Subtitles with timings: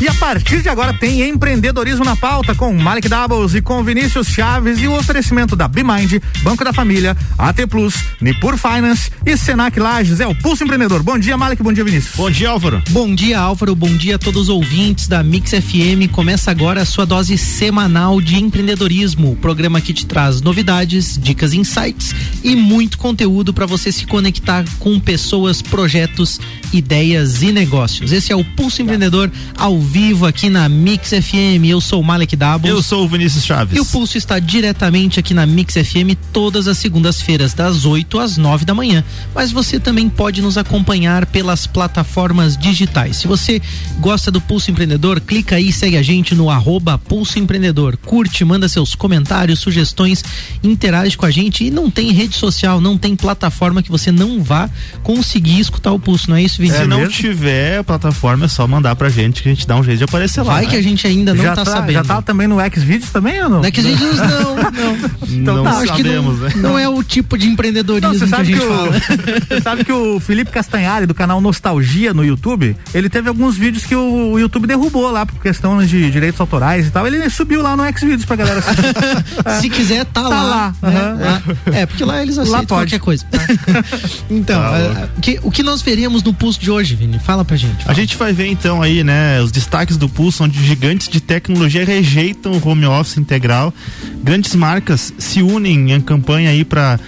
[0.00, 4.28] E a partir de agora tem empreendedorismo na pauta com Malik Doubles e com Vinícius
[4.28, 9.78] Chaves e o oferecimento da BeMind, Banco da Família, AT Plus, Nipur Finance e Senac
[9.78, 10.20] Lages.
[10.20, 11.02] É o Pulso Empreendedor.
[11.02, 11.60] Bom dia, Malik.
[11.64, 12.14] Bom dia, Vinícius.
[12.14, 12.80] Bom dia, Álvaro.
[12.90, 13.74] Bom dia, Álvaro.
[13.74, 16.08] Bom dia a todos os ouvintes da Mix FM.
[16.12, 19.32] Começa agora a sua dose semanal de empreendedorismo.
[19.32, 24.64] O programa que te traz novidades, dicas, insights e muito conteúdo para você se conectar
[24.78, 26.40] com pessoas, projetos,
[26.72, 28.12] ideias e negócios.
[28.12, 31.64] Esse é o Pulso Empreendedor ao vivo aqui na Mix FM.
[31.68, 32.70] Eu sou o Malek Dabos.
[32.70, 33.76] Eu sou o Vinícius Chaves.
[33.76, 38.36] E o Pulso está diretamente aqui na Mix FM todas as segundas-feiras, das 8 às
[38.36, 39.02] 9 da manhã.
[39.34, 43.16] Mas você também pode nos acompanhar pelas plataformas digitais.
[43.16, 43.60] Se você
[43.98, 47.96] gosta do Pulso Empreendedor, clica aí e segue a gente no arroba Pulso Empreendedor.
[47.96, 50.22] Curte, manda seus comentários, sugestões,
[50.62, 54.40] interage com a gente e não tem rede social, não tem plataforma que você não
[54.42, 54.70] vá
[55.02, 56.84] conseguir escutar o Pulso, não é isso, Vinícius?
[56.84, 59.98] Se não tiver plataforma, é só mandar pra gente que a gente dá um jeito
[59.98, 60.54] de aparecer lá.
[60.54, 60.70] Vai né?
[60.70, 61.92] que a gente ainda não já tá, tá, sabendo.
[61.94, 63.60] Já tá também no Xvideos também ou não?
[63.62, 64.98] No Xvideos não, não.
[65.28, 66.52] Então não tá, acho que sabemos, não, né?
[66.56, 68.88] não é o tipo de empreendedorismo Não, você que a sabe gente que, fala.
[68.88, 73.56] o, você sabe que o Felipe Castanhari, do canal Nostalgia no YouTube, ele teve alguns
[73.56, 77.06] vídeos que o, o YouTube derrubou lá por questão de direitos autorais e tal.
[77.06, 78.82] Ele subiu lá no Xvideos pra galera assistir.
[79.60, 80.42] Se quiser, tá, Tá lá.
[80.82, 81.16] lá, né?
[81.22, 82.90] Ah, É, porque lá eles aceitam pode.
[82.90, 83.24] qualquer coisa.
[84.30, 87.18] então, Tá ah, que- o que nós veremos no pulso de hoje, Vini?
[87.18, 87.80] Fala pra gente.
[87.82, 87.94] A fala.
[87.94, 92.52] gente vai ver então aí, né, os destaques do Pulso, onde gigantes de tecnologia rejeitam
[92.52, 93.72] o home office integral.
[94.22, 96.98] Grandes marcas se unem em campanha aí para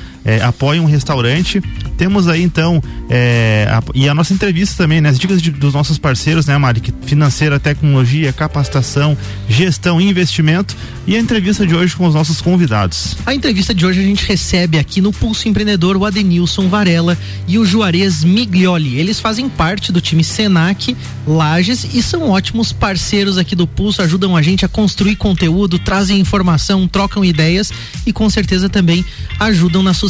[0.46, 1.60] apoiam um restaurante.
[1.96, 5.74] Temos aí então é, a- e a nossa entrevista também, né, as dicas de- dos
[5.74, 9.16] nossos parceiros, né, Mari, financeira, tecnologia, capacitação,
[9.48, 10.76] gestão, e investimento
[11.06, 13.16] e a entrevista de hoje com os nossos convidados.
[13.26, 17.58] A entrevista de hoje a gente recebe aqui no Pulso Empreendedor o Adenilson Varela e
[17.58, 18.96] o Juarez Miglioli.
[18.98, 24.36] Eles fazem parte do time Senac Lages e são ótimos parceiros aqui do Pulso, ajudam
[24.36, 27.72] a gente a construir conteúdo, trazem informação, trocam ideias
[28.06, 29.04] e com certeza também
[29.40, 30.09] ajudam na sustentabilidade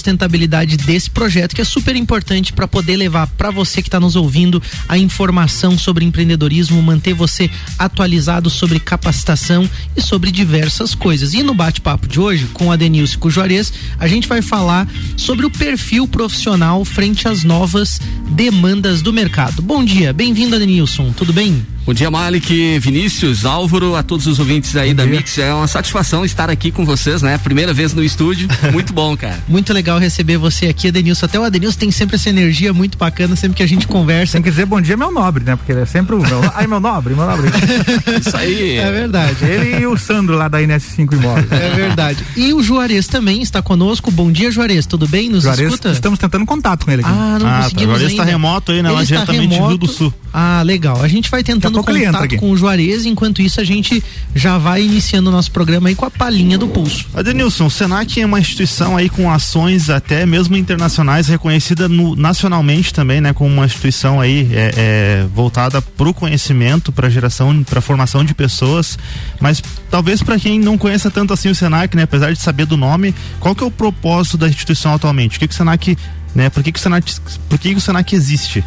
[0.76, 4.62] desse projeto que é super importante para poder levar para você que está nos ouvindo
[4.88, 11.34] a informação sobre empreendedorismo, manter você atualizado sobre capacitação e sobre diversas coisas.
[11.34, 15.46] E no bate-papo de hoje, com e com o Juarez, a gente vai falar sobre
[15.46, 18.00] o perfil profissional frente às novas
[18.30, 19.62] demandas do mercado.
[19.62, 21.12] Bom dia, bem-vindo, Adenilson.
[21.12, 21.64] Tudo bem?
[21.86, 25.38] Bom dia, Malik, Vinícius, Álvaro, a todos os ouvintes aí da Mix.
[25.38, 27.36] É uma satisfação estar aqui com vocês, né?
[27.38, 28.46] Primeira vez no estúdio.
[28.70, 29.40] Muito bom, cara.
[29.48, 31.26] Muito legal receber você aqui, Adenilson.
[31.26, 34.34] Até o Adenilson tem sempre essa energia muito bacana, sempre que a gente conversa.
[34.34, 35.56] Tem que dizer bom dia, meu nobre, né?
[35.56, 36.40] Porque ele é sempre o meu.
[36.54, 37.50] Ai, meu nobre, meu nobre.
[38.24, 38.76] Isso aí.
[38.76, 39.42] É verdade.
[39.44, 41.50] Ele e o Sandro lá da NS5 Imóveis.
[41.50, 42.24] É verdade.
[42.36, 44.10] E o Juarez também está conosco.
[44.12, 44.86] Bom dia, Juarez.
[44.86, 45.28] Tudo bem?
[45.30, 45.90] Nos Juarez, escuta?
[45.90, 47.10] estamos tentando contato com ele aqui.
[47.12, 47.62] Ah, não Ah, tá.
[47.64, 48.22] conseguimos ele ainda.
[48.22, 48.90] está remoto aí, né?
[48.90, 49.86] Lá Ele está diretamente do Rio remoto.
[49.86, 50.14] do Sul.
[50.32, 51.02] Ah, legal.
[51.02, 51.42] A gente vai
[51.72, 53.06] tentando contato com o Juarez.
[53.06, 54.02] Enquanto isso, a gente
[54.34, 57.06] já vai iniciando o nosso programa aí com a palhinha do pulso.
[57.14, 62.92] Adenilson, o Senac é uma instituição aí com ações até mesmo internacionais, reconhecida no- nacionalmente
[62.92, 67.80] também, né, como uma instituição aí é, é, voltada para o conhecimento, para geração, para
[67.80, 68.98] formação de pessoas.
[69.40, 72.76] Mas talvez para quem não conheça tanto assim o Senac, né, apesar de saber do
[72.76, 75.36] nome, qual que é o propósito da instituição atualmente?
[75.36, 75.96] O que, que o Senac,
[76.34, 77.12] né, por que, que o Senac,
[77.48, 78.64] por que, que o Senac existe?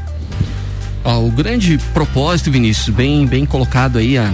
[1.04, 4.34] Ó, o grande propósito, Vinícius, bem, bem colocado aí a,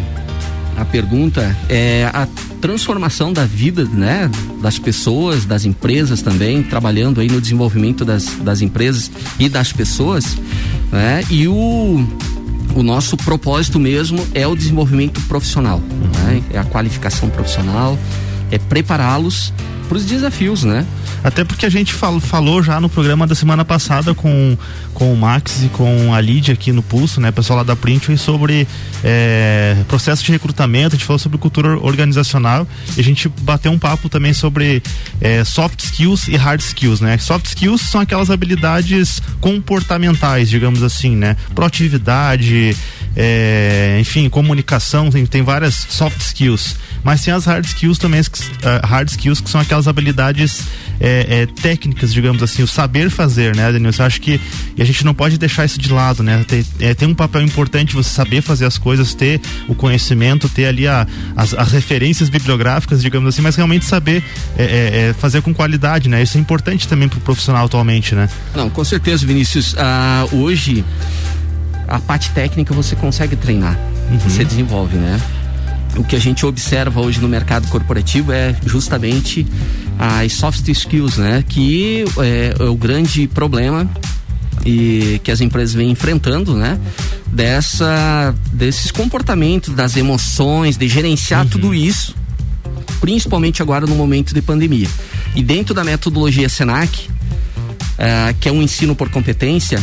[0.78, 2.28] a pergunta, é a
[2.62, 4.30] transformação da vida, né?
[4.62, 9.10] Das pessoas, das empresas também, trabalhando aí no desenvolvimento das, das empresas
[9.40, 10.38] e das pessoas,
[10.92, 11.24] né?
[11.30, 12.06] E o,
[12.76, 15.80] o nosso propósito mesmo é o desenvolvimento profissional,
[16.26, 16.44] né?
[16.52, 17.98] É a qualificação profissional,
[18.52, 19.52] é prepará-los
[19.90, 20.86] para os desafios, né?
[21.24, 24.56] Até porque a gente fal- falou já no programa da semana passada com,
[24.94, 27.32] com o Max e com a Lídia aqui no Pulso, né?
[27.32, 28.68] Pessoal lá da Print, sobre
[29.04, 33.80] é, processo de recrutamento, a gente falou sobre cultura organizacional e a gente bateu um
[33.80, 34.82] papo também sobre
[35.20, 37.18] é, soft skills e hard skills, né?
[37.18, 41.36] Soft skills são aquelas habilidades comportamentais, digamos assim, né?
[41.56, 42.78] Proatividade,
[43.16, 46.76] é, enfim, comunicação, tem, tem várias soft skills.
[47.04, 50.64] Mas tem as hard skills também, que- ah, hard skills que são aquelas habilidades
[51.02, 54.04] é, é, técnicas, digamos assim, o saber fazer, né, Denilson?
[54.04, 54.40] Eu acho que
[54.78, 56.44] a gente não pode deixar isso de lado, né?
[56.48, 60.66] Tem, é, tem um papel importante você saber fazer as coisas, ter o conhecimento, ter
[60.66, 61.08] ali a,
[61.38, 64.22] as, as referências bibliográficas, digamos assim, mas realmente saber
[64.58, 66.22] é, é, é, fazer com qualidade, né?
[66.22, 68.30] Isso é importante também para o profissional atualmente, né?
[68.54, 69.76] Não, com certeza, Vinícius.
[69.78, 70.84] Ah, hoje,
[71.90, 73.78] a parte técnica você consegue treinar,
[74.24, 75.20] você desenvolve, né?
[75.98, 79.46] O que a gente observa hoje no mercado corporativo é justamente
[79.98, 81.44] as soft skills, né?
[81.48, 83.90] Que é, é o grande problema
[84.66, 86.80] e que as empresas vêm enfrentando, né?
[87.32, 91.50] dessa desses comportamentos, das emoções, de gerenciar uhum.
[91.50, 92.16] tudo isso,
[93.00, 94.90] principalmente agora no momento de pandemia.
[95.36, 99.80] E dentro da metodologia Senac, uh, que é um ensino por competência,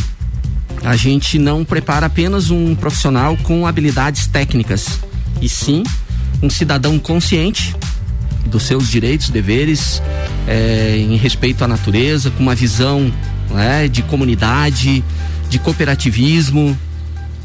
[0.83, 4.99] a gente não prepara apenas um profissional com habilidades técnicas,
[5.41, 5.83] e sim
[6.41, 7.75] um cidadão consciente
[8.45, 10.01] dos seus direitos, deveres,
[10.47, 13.11] é, em respeito à natureza, com uma visão
[13.49, 15.03] né, de comunidade,
[15.49, 16.77] de cooperativismo.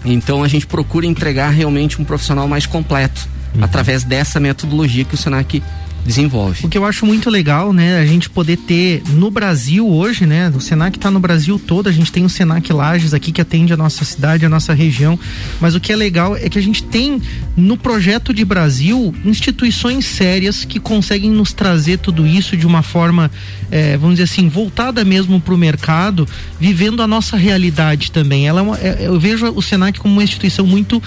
[0.04, 3.64] Então a gente procura entregar realmente um profissional mais completo uhum.
[3.64, 5.62] através dessa metodologia que o Senac
[6.04, 6.66] desenvolve.
[6.66, 10.52] O que eu acho muito legal, né, a gente poder ter no Brasil hoje, né,
[10.54, 13.72] o Senac está no Brasil todo, a gente tem o Senac Lages aqui que atende
[13.72, 15.18] a nossa cidade, a nossa região,
[15.60, 17.20] mas o que é legal é que a gente tem
[17.56, 23.30] no projeto de Brasil instituições sérias que conseguem nos trazer tudo isso de uma forma,
[23.70, 26.28] é, vamos dizer assim, voltada mesmo para o mercado,
[26.58, 28.46] vivendo a nossa realidade também.
[28.48, 31.02] Ela é uma, é, eu vejo o Senac como uma instituição muito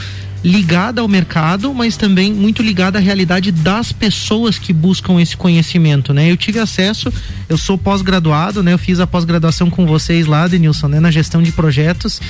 [0.45, 6.13] ligada ao mercado, mas também muito ligada à realidade das pessoas que buscam esse conhecimento,
[6.13, 6.29] né?
[6.29, 7.11] Eu tive acesso,
[7.49, 8.71] eu sou pós-graduado, né?
[8.73, 10.99] Eu fiz a pós-graduação com vocês lá, Denilson, né?
[10.99, 12.21] Na gestão de projetos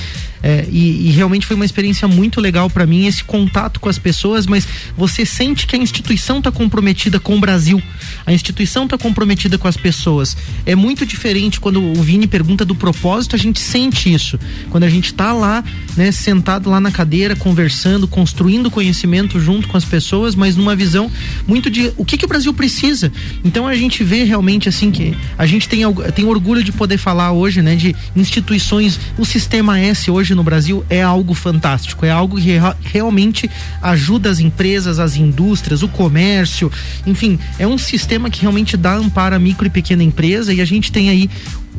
[0.42, 3.98] é, e, e, realmente foi uma experiência muito legal para mim esse contato com as
[3.98, 4.66] pessoas, mas
[4.96, 7.82] você sente que a instituição está comprometida com o Brasil,
[8.24, 10.36] a instituição está comprometida com as pessoas.
[10.64, 14.38] É muito diferente quando o Vini pergunta do propósito, a gente sente isso.
[14.70, 15.64] Quando a gente está lá,
[15.96, 16.12] né?
[16.12, 21.10] Sentado lá na cadeira, conversando construindo conhecimento junto com as pessoas, mas numa visão
[21.46, 23.12] muito de o que, que o Brasil precisa.
[23.44, 25.80] Então a gente vê realmente assim que a gente tem,
[26.14, 28.98] tem orgulho de poder falar hoje, né, de instituições.
[29.18, 33.50] O sistema S hoje no Brasil é algo fantástico, é algo que realmente
[33.82, 36.70] ajuda as empresas, as indústrias, o comércio,
[37.06, 40.64] enfim, é um sistema que realmente dá amparo à micro e pequena empresa e a
[40.64, 41.28] gente tem aí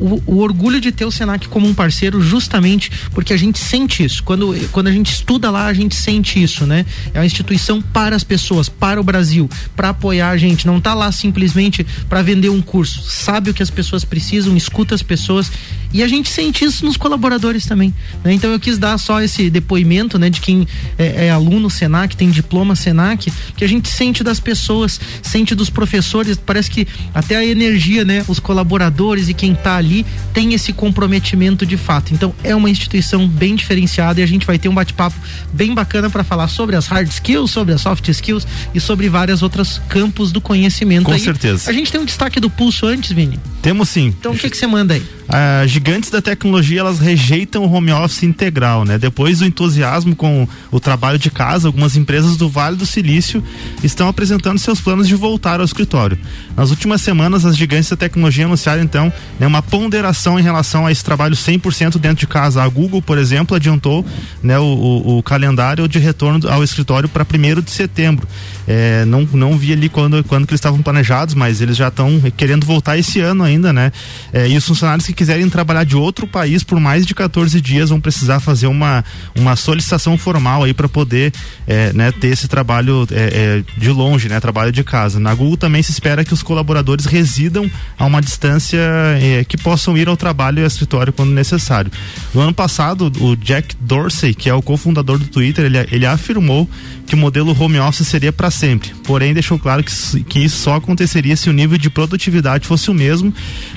[0.00, 4.04] o, o, orgulho de ter o Senac como um parceiro justamente porque a gente sente
[4.04, 4.22] isso.
[4.22, 6.86] Quando, quando a gente estuda lá, a gente sente isso, né?
[7.12, 10.66] É uma instituição para as pessoas, para o Brasil, para apoiar a gente.
[10.66, 13.02] Não está lá simplesmente para vender um curso.
[13.02, 15.50] Sabe o que as pessoas precisam, escuta as pessoas
[15.92, 17.94] e a gente sente isso nos colaboradores também.
[18.22, 18.34] Né?
[18.34, 20.66] Então eu quis dar só esse depoimento né, de quem
[20.98, 25.70] é, é aluno Senac, tem diploma Senac, que a gente sente das pessoas, sente dos
[25.70, 29.87] professores, parece que até a energia, né, os colaboradores e quem está ali
[30.32, 32.12] tem esse comprometimento de fato.
[32.14, 35.16] Então é uma instituição bem diferenciada e a gente vai ter um bate-papo
[35.52, 39.42] bem bacana para falar sobre as hard skills, sobre as soft skills e sobre vários
[39.42, 41.04] outros campos do conhecimento.
[41.04, 41.70] Com aí, certeza.
[41.70, 43.38] A gente tem um destaque do pulso antes, Vini?
[43.62, 44.14] Temos sim.
[44.18, 45.02] Então o que você manda aí?
[45.28, 48.96] As gigantes da tecnologia elas rejeitam o home office integral, né?
[48.96, 53.44] Depois do entusiasmo com o trabalho de casa, algumas empresas do Vale do Silício
[53.84, 56.18] estão apresentando seus planos de voltar ao escritório.
[56.56, 60.90] Nas últimas semanas, as gigantes da tecnologia anunciaram então né, uma ponderação em relação a
[60.90, 62.60] esse trabalho 100% dentro de casa.
[62.60, 64.04] A Google, por exemplo, adiantou
[64.42, 68.26] né, o, o, o calendário de retorno ao escritório para 1 de setembro.
[68.66, 72.20] É, não, não vi ali quando, quando que eles estavam planejados, mas eles já estão
[72.36, 73.92] querendo voltar esse ano ainda, né?
[74.32, 77.90] É, e os funcionários que quiserem trabalhar de outro país por mais de 14 dias
[77.90, 79.04] vão precisar fazer uma,
[79.36, 81.32] uma solicitação formal aí para poder
[81.68, 84.40] é, né, ter esse trabalho é, é, de longe, né?
[84.40, 85.20] Trabalho de casa.
[85.20, 88.80] Na Google também se espera que os colaboradores residam a uma distância
[89.22, 91.92] é, que possam ir ao trabalho e ao escritório quando necessário.
[92.32, 96.66] No ano passado, o Jack Dorsey, que é o cofundador do Twitter, ele, ele afirmou
[97.06, 98.94] que o modelo home office seria para sempre.
[99.04, 102.94] Porém, deixou claro que, que isso só aconteceria se o nível de produtividade fosse o
[102.94, 103.32] mesmo.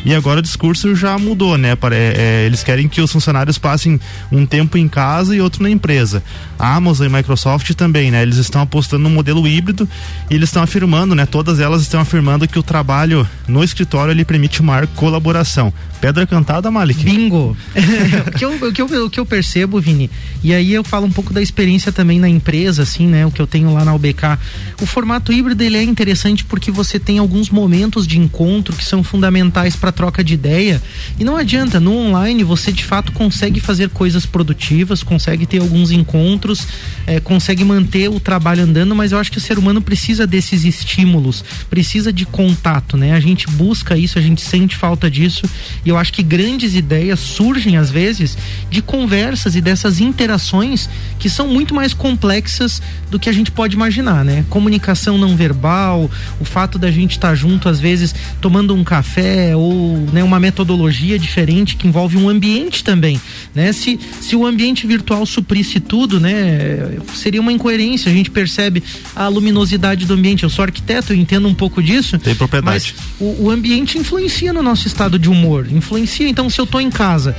[0.05, 1.71] E agora o discurso já mudou, né?
[1.71, 3.99] É, é, eles querem que os funcionários passem
[4.31, 6.23] um tempo em casa e outro na empresa.
[6.59, 8.21] A Amazon e Microsoft também, né?
[8.21, 9.87] Eles estão apostando no modelo híbrido
[10.29, 11.25] e eles estão afirmando, né?
[11.25, 15.73] Todas elas estão afirmando que o trabalho no escritório ele permite maior colaboração.
[16.01, 17.03] Pedra cantada, Malik.
[17.03, 17.55] Bingo!
[18.27, 20.09] o, que eu, o, que eu, o que eu percebo, Vini,
[20.43, 23.23] e aí eu falo um pouco da experiência também na empresa, assim, né?
[23.23, 24.39] O que eu tenho lá na UBK.
[24.81, 29.03] O formato híbrido ele é interessante porque você tem alguns momentos de encontro que são
[29.03, 30.81] fundamentais para troca de ideia.
[31.19, 35.91] E não adianta, no online você de fato consegue fazer coisas produtivas, consegue ter alguns
[35.91, 36.67] encontros,
[37.05, 40.65] é, consegue manter o trabalho andando, mas eu acho que o ser humano precisa desses
[40.65, 43.13] estímulos, precisa de contato, né?
[43.13, 45.47] A gente busca isso, a gente sente falta disso.
[45.85, 48.37] E eu acho que grandes ideias surgem às vezes
[48.69, 50.89] de conversas e dessas interações
[51.19, 54.45] que são muito mais complexas do que a gente pode imaginar, né?
[54.49, 59.55] Comunicação não verbal, o fato da gente estar tá junto às vezes tomando um café
[59.55, 63.19] ou né, uma metodologia diferente que envolve um ambiente também,
[63.53, 63.71] né?
[63.73, 66.97] Se, se o ambiente virtual suprisse tudo, né?
[67.13, 68.11] Seria uma incoerência.
[68.11, 68.83] A gente percebe
[69.15, 70.43] a luminosidade do ambiente.
[70.43, 72.17] Eu sou arquiteto, eu entendo um pouco disso.
[72.17, 72.95] Tem propriedade.
[72.97, 76.27] Mas o, o ambiente influencia no nosso estado de humor, influencia.
[76.27, 77.35] Então, se eu estou em casa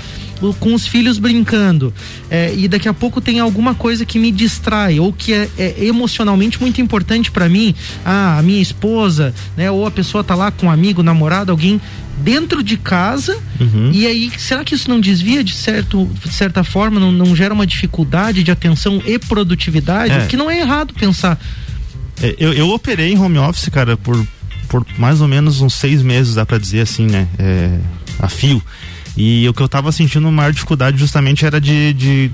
[0.58, 1.94] com os filhos brincando
[2.28, 5.84] é, e daqui a pouco tem alguma coisa que me distrai ou que é, é
[5.84, 10.50] emocionalmente muito importante para mim, ah, a minha esposa, né, ou a pessoa tá lá
[10.50, 11.80] com um amigo, namorado, alguém
[12.18, 13.90] dentro de casa uhum.
[13.92, 17.54] e aí será que isso não desvia de certo de certa forma não, não gera
[17.54, 20.26] uma dificuldade de atenção e produtividade é.
[20.26, 21.40] que não é errado pensar
[22.22, 24.24] é, eu, eu operei em home office cara por
[24.68, 27.78] por mais ou menos uns seis meses dá para dizer assim né é,
[28.18, 28.62] a fio.
[29.16, 32.30] E o que eu tava sentindo maior dificuldade justamente era de, de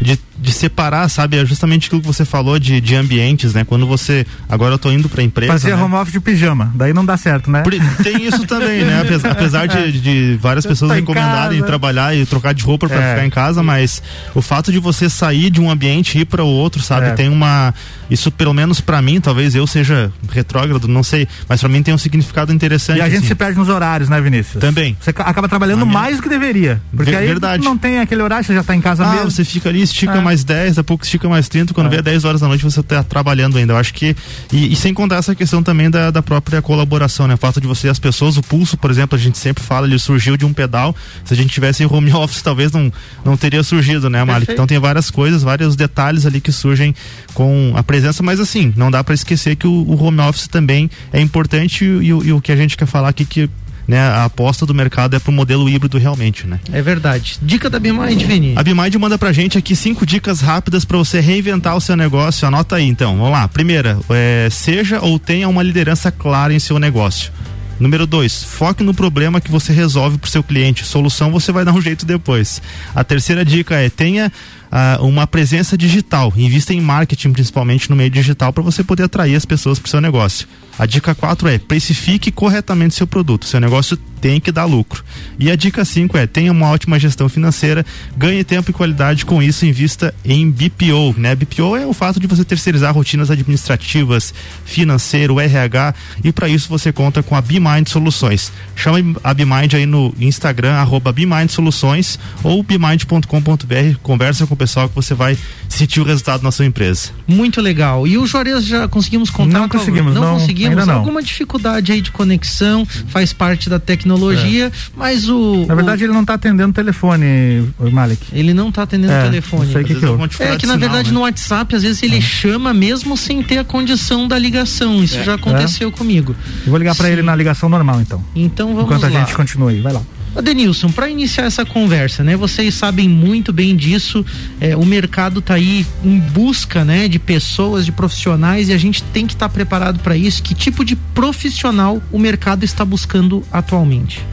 [0.00, 1.36] de, de separar, sabe?
[1.36, 3.64] É justamente aquilo que você falou de, de ambientes, né?
[3.64, 4.26] Quando você.
[4.48, 5.52] Agora eu tô indo pra empresa.
[5.52, 5.82] Fazer né?
[5.82, 7.62] home office de pijama, daí não dá certo, né?
[8.02, 9.02] Tem isso também, né?
[9.10, 13.14] Apesar, apesar de, de várias pessoas tá recomendarem trabalhar e trocar de roupa para é.
[13.14, 14.02] ficar em casa, mas
[14.34, 17.06] o fato de você sair de um ambiente e ir para o outro, sabe?
[17.06, 17.10] É.
[17.12, 17.74] Tem uma.
[18.10, 21.94] Isso, pelo menos para mim, talvez eu seja retrógrado, não sei, mas para mim tem
[21.94, 22.98] um significado interessante.
[22.98, 23.28] E a gente assim.
[23.28, 24.60] se perde nos horários, né, Vinícius?
[24.60, 24.96] Também.
[25.00, 25.98] Você acaba trabalhando minha...
[25.98, 26.80] mais do que deveria.
[26.94, 27.62] Porque Ver, aí verdade.
[27.62, 29.30] não tem aquele horário, você já tá em casa ah, mesmo.
[29.30, 30.20] Você fica ali, estica é.
[30.20, 31.96] mais 10, daqui a pouco estica mais 30, quando é.
[31.96, 33.72] vê 10 horas da noite você tá trabalhando ainda.
[33.72, 34.16] Eu acho que.
[34.52, 37.34] E, e, sem contar essa questão também da, da própria colaboração, né?
[37.34, 39.98] O fato de você, as pessoas, o pulso, por exemplo, a gente sempre fala, ele
[39.98, 40.94] surgiu de um pedal.
[41.24, 42.92] Se a gente tivesse em home office, talvez não,
[43.24, 44.46] não teria surgido, né, Malik?
[44.46, 44.52] Perfeito.
[44.52, 46.94] Então tem várias coisas, vários detalhes ali que surgem
[47.34, 50.90] com a presença, mas assim, não dá para esquecer que o, o, home office também
[51.12, 53.48] é importante e, e, e, o que a gente quer falar aqui que
[53.90, 56.60] né, a aposta do mercado é pro modelo híbrido realmente, né?
[56.72, 57.38] É verdade.
[57.42, 58.54] Dica da Bimind, Vini.
[58.54, 62.46] A Bimind manda pra gente aqui cinco dicas rápidas para você reinventar o seu negócio.
[62.46, 63.16] Anota aí, então.
[63.16, 63.48] Vamos lá.
[63.48, 67.32] Primeira, é, seja ou tenha uma liderança clara em seu negócio.
[67.80, 70.84] Número dois, foque no problema que você resolve para o seu cliente.
[70.84, 72.62] Solução você vai dar um jeito depois.
[72.94, 74.30] A terceira dica é tenha
[74.70, 76.32] uh, uma presença digital.
[76.36, 79.90] Invista em marketing, principalmente no meio digital, para você poder atrair as pessoas para o
[79.90, 80.46] seu negócio.
[80.80, 83.44] A dica 4 é precifique corretamente seu produto.
[83.44, 85.02] Seu negócio tem que dar lucro.
[85.38, 87.84] E a dica 5 é tenha uma ótima gestão financeira,
[88.16, 91.34] ganhe tempo e qualidade com isso, invista em BPO, né?
[91.34, 94.34] BPO é o fato de você terceirizar rotinas administrativas,
[94.64, 98.52] financeiro, RH e para isso você conta com a BeMind Soluções.
[98.76, 104.88] Chame a BeMind aí no Instagram arroba BeMind Soluções ou bemind.com.br, conversa com o pessoal
[104.88, 105.36] que você vai
[105.68, 107.10] sentir o resultado na sua empresa.
[107.26, 108.06] Muito legal.
[108.06, 109.60] E o Juarez já conseguimos contar?
[109.60, 110.94] Não conseguimos, não, não conseguimos temos não.
[110.96, 114.72] alguma dificuldade aí de conexão, faz parte da tecnologia, é.
[114.96, 115.64] mas o.
[115.66, 116.06] Na verdade, o...
[116.06, 118.26] ele não está atendendo o telefone, Malik.
[118.32, 119.66] Ele não está atendendo o é, telefone.
[119.66, 121.14] Não sei que que é, é que na verdade né?
[121.14, 122.20] no WhatsApp, às vezes ele é.
[122.20, 125.02] chama mesmo sem ter a condição da ligação.
[125.02, 125.24] Isso é.
[125.24, 126.34] já aconteceu comigo.
[126.64, 128.22] Eu vou ligar para ele na ligação normal, então.
[128.34, 129.08] Então vamos Enquanto lá.
[129.08, 130.02] Enquanto a gente continua aí, vai lá.
[130.42, 132.36] Denilson, para iniciar essa conversa, né?
[132.36, 134.24] Vocês sabem muito bem disso.
[134.60, 139.02] É, o mercado está aí em busca, né, de pessoas, de profissionais e a gente
[139.02, 140.42] tem que estar tá preparado para isso.
[140.42, 144.24] Que tipo de profissional o mercado está buscando atualmente?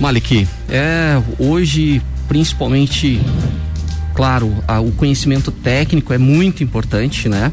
[0.00, 3.20] Malik, é hoje principalmente,
[4.14, 7.50] claro, a, o conhecimento técnico é muito importante, né?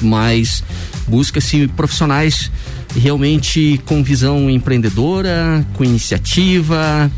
[0.00, 0.62] Mas
[1.06, 2.50] busca-se profissionais
[2.96, 7.10] realmente com visão empreendedora, com iniciativa,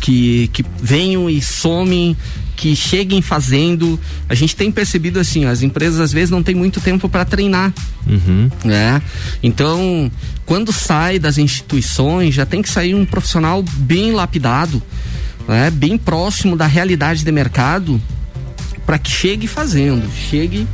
[0.00, 2.16] que, que venham e somem,
[2.56, 3.98] que cheguem fazendo.
[4.28, 7.72] A gente tem percebido assim, as empresas às vezes não têm muito tempo para treinar,
[8.06, 8.50] uhum.
[8.64, 9.02] né?
[9.42, 10.10] Então,
[10.46, 14.82] quando sai das instituições, já tem que sair um profissional bem lapidado,
[15.48, 15.70] né?
[15.70, 18.00] Bem próximo da realidade de mercado,
[18.86, 20.66] para que chegue fazendo, chegue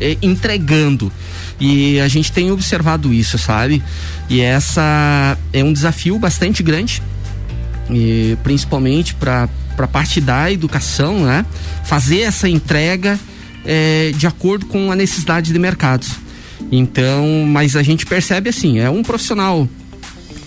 [0.00, 1.12] eh, entregando.
[1.60, 3.82] E a gente tem observado isso, sabe?
[4.28, 7.02] E essa é um desafio bastante grande,
[7.90, 9.48] e principalmente para
[9.78, 11.44] a parte da educação, né?
[11.84, 13.18] Fazer essa entrega
[13.64, 16.10] é, de acordo com a necessidade de mercados.
[16.72, 19.68] Então, mas a gente percebe assim, é um profissional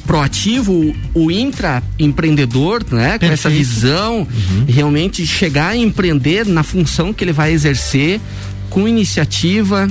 [0.06, 3.18] proativo, o intraempreendedor, né?
[3.18, 3.28] Perfeito.
[3.28, 4.66] Com essa visão, uhum.
[4.68, 8.22] realmente chegar a empreender na função que ele vai exercer,
[8.70, 9.88] com iniciativa,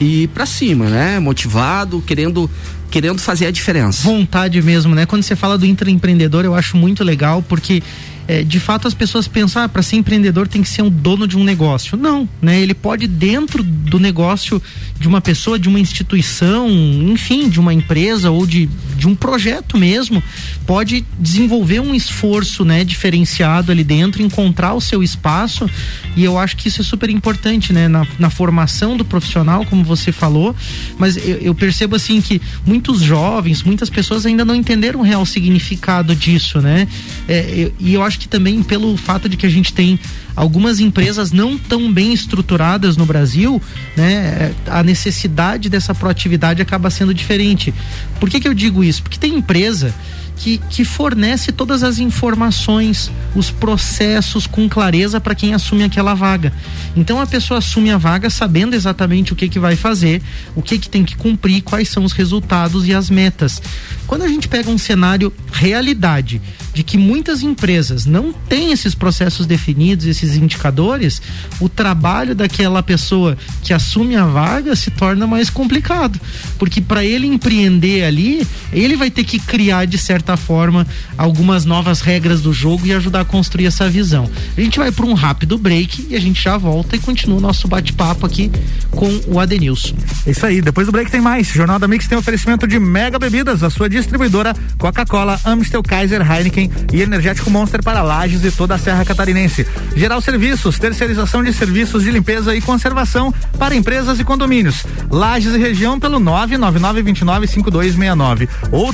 [0.00, 1.18] e para cima, né?
[1.18, 2.48] Motivado, querendo
[2.90, 4.02] querendo fazer a diferença.
[4.02, 5.04] Vontade mesmo, né?
[5.04, 7.82] Quando você fala do intraempreendedor, eu acho muito legal porque
[8.28, 11.26] é, de fato as pessoas pensam, ah, para ser empreendedor tem que ser um dono
[11.26, 11.96] de um negócio.
[11.96, 12.60] Não, né?
[12.60, 14.62] Ele pode dentro do negócio
[15.00, 19.78] de uma pessoa, de uma instituição, enfim, de uma empresa ou de, de um projeto
[19.78, 20.22] mesmo,
[20.66, 25.70] pode desenvolver um esforço, né, diferenciado ali dentro, encontrar o seu espaço
[26.16, 29.84] e eu acho que isso é super importante, né, na, na formação do profissional, como
[29.84, 30.54] você falou,
[30.98, 35.24] mas eu, eu percebo assim que muitos jovens, muitas pessoas ainda não entenderam o real
[35.24, 36.88] significado disso, né?
[37.28, 39.98] É, eu, e eu acho acho que também pelo fato de que a gente tem
[40.34, 43.62] algumas empresas não tão bem estruturadas no Brasil,
[43.96, 47.72] né, a necessidade dessa proatividade acaba sendo diferente.
[48.18, 49.02] Por que, que eu digo isso?
[49.02, 49.94] Porque tem empresa
[50.38, 56.52] que, que fornece todas as informações, os processos com clareza para quem assume aquela vaga.
[56.96, 60.22] Então a pessoa assume a vaga sabendo exatamente o que, que vai fazer,
[60.54, 63.60] o que, que tem que cumprir, quais são os resultados e as metas.
[64.06, 66.40] Quando a gente pega um cenário realidade
[66.72, 71.20] de que muitas empresas não têm esses processos definidos, esses indicadores,
[71.60, 76.20] o trabalho daquela pessoa que assume a vaga se torna mais complicado,
[76.58, 82.00] porque para ele empreender ali, ele vai ter que criar de certa forma algumas novas
[82.00, 84.30] regras do jogo e ajudar a construir essa visão.
[84.56, 87.40] A gente vai para um rápido break e a gente já volta e continua o
[87.40, 88.50] nosso bate-papo aqui
[88.90, 89.94] com o Adenilson.
[90.26, 91.48] Isso aí, depois do break tem mais.
[91.48, 96.70] Jornal da Mix tem oferecimento de Mega Bebidas, a sua distribuidora Coca-Cola, Amstel, Kaiser, Heineken
[96.92, 99.66] e Energético Monster para Lages e toda a Serra Catarinense.
[99.96, 104.84] Geral Serviços, terceirização de serviços de limpeza e conservação para empresas e condomínios.
[105.10, 108.92] Lages e região pelo 999295269 ou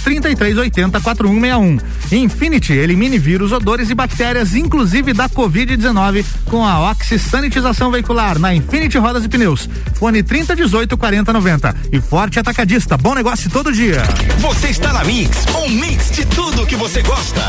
[1.25, 1.83] 33804161.
[2.13, 8.55] Infinity, elimine vírus, odores e bactérias, inclusive da Covid-19, com a Oxy Sanitização Veicular na
[8.55, 9.69] Infinity Rodas e Pneus.
[9.95, 11.75] Fone 3018 4090.
[11.93, 14.03] E Forte Atacadista, bom negócio todo dia.
[14.39, 17.43] Você está na Mix, um mix de tudo que você gosta.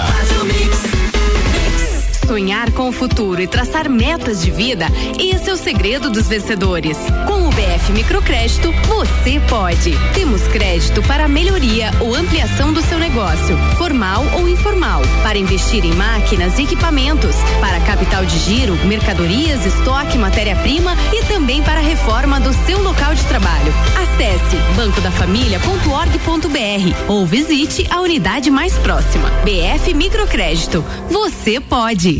[2.25, 4.87] Sonhar com o futuro e traçar metas de vida,
[5.19, 6.97] esse é o segredo dos vencedores.
[7.27, 9.97] Com BF Microcrédito, você pode.
[10.13, 15.93] Temos crédito para melhoria ou ampliação do seu negócio, formal ou informal, para investir em
[15.93, 22.51] máquinas e equipamentos, para capital de giro, mercadorias, estoque, matéria-prima e também para reforma do
[22.65, 23.73] seu local de trabalho.
[24.03, 29.31] Acesse bancodafamilia.org.br ou visite a unidade mais próxima.
[29.45, 30.83] BF Microcrédito.
[31.09, 32.19] Você pode.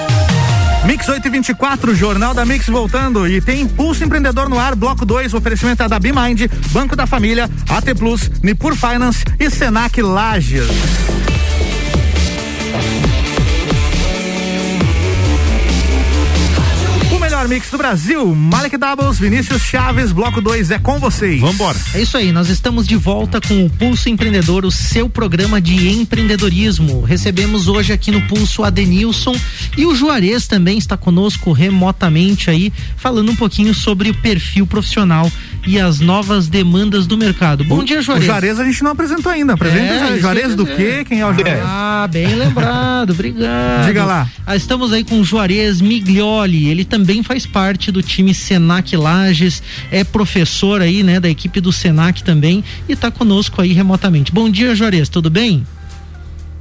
[0.85, 5.83] Mix 824, Jornal da Mix voltando e tem Impulso Empreendedor no ar, bloco 2, oferecimento
[5.83, 10.67] é da Bimind, Banco da Família, AT Plus, Nipur Finance e Senac Lages.
[17.41, 18.35] Melhor mix do Brasil.
[18.35, 21.39] Malik Doubles, Vinícius Chaves, bloco 2 é com vocês.
[21.39, 21.77] Vambora.
[21.93, 25.89] É isso aí, nós estamos de volta com o Pulso Empreendedor, o seu programa de
[25.89, 27.01] empreendedorismo.
[27.01, 29.35] Recebemos hoje aqui no Pulso a Denilson
[29.77, 35.31] e o Juarez também está conosco remotamente aí, falando um pouquinho sobre o perfil profissional
[35.67, 37.63] e as novas demandas do mercado.
[37.63, 38.23] Bom dia, Juarez.
[38.23, 39.53] O Juarez a gente não apresentou ainda.
[39.53, 40.75] Apresenta É, o Juarez do é.
[40.75, 41.05] quê?
[41.07, 41.59] Quem é o Juarez?
[41.63, 43.85] Ah, bem lembrado, obrigado.
[43.85, 44.27] Diga lá.
[44.45, 49.61] Ah, estamos aí com o Juarez Miglioli, ele também faz parte do time Senac Lages,
[49.91, 54.31] é professor aí, né, da equipe do Senac também e está conosco aí remotamente.
[54.31, 55.65] Bom dia, Juarez, tudo bem?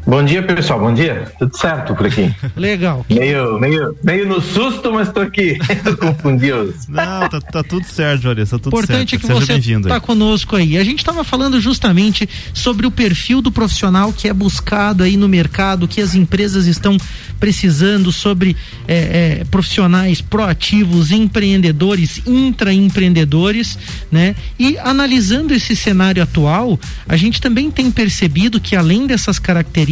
[0.06, 0.80] Bom dia, pessoal.
[0.80, 1.30] Bom dia.
[1.38, 2.34] Tudo certo por aqui.
[2.56, 3.04] Legal.
[3.08, 5.58] Meio, meio, meio no susto, mas tô aqui.
[5.84, 6.88] Eu confundi os.
[6.88, 9.20] Não, tá, tá tudo certo, Juarez, tá tudo importante é certo.
[9.20, 10.78] que Seja você está conosco aí.
[10.78, 15.28] A gente estava falando justamente sobre o perfil do profissional que é buscado aí no
[15.28, 16.96] mercado, que as empresas estão
[17.38, 18.56] precisando, sobre
[18.88, 23.78] eh, eh, profissionais proativos, empreendedores, intraempreendedores,
[24.10, 24.34] né?
[24.58, 29.89] E analisando esse cenário atual, a gente também tem percebido que além dessas características,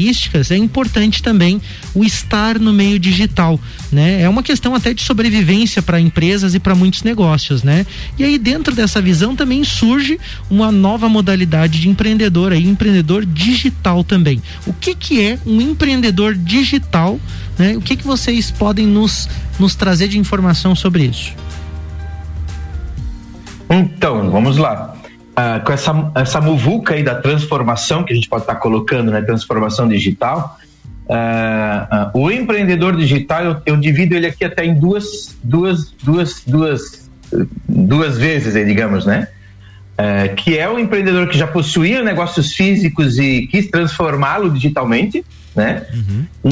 [0.51, 1.61] é importante também
[1.95, 4.23] o estar no meio digital, né?
[4.23, 7.87] É uma questão até de sobrevivência para empresas e para muitos negócios, né?
[8.19, 10.19] E aí dentro dessa visão também surge
[10.51, 14.43] uma nova modalidade de empreendedor aí, empreendedor digital também.
[14.67, 17.19] O que que é um empreendedor digital,
[17.59, 17.77] né?
[17.77, 21.33] O que que vocês podem nos nos trazer de informação sobre isso?
[23.69, 24.98] Então, vamos lá.
[25.41, 29.23] Ah, com essa, essa muvuca aí da transformação que a gente pode estar colocando, né?
[29.23, 30.59] Transformação digital.
[31.09, 36.43] ah, ah, o empreendedor digital, eu, eu divido ele aqui até em duas, duas, duas,
[36.45, 37.09] duas,
[37.69, 39.29] duas vezes, aí, digamos, né?
[39.97, 45.25] Eh, que é o empreendedor que já possuía negócios físicos e quis transformá-lo digitalmente,
[45.55, 45.87] né?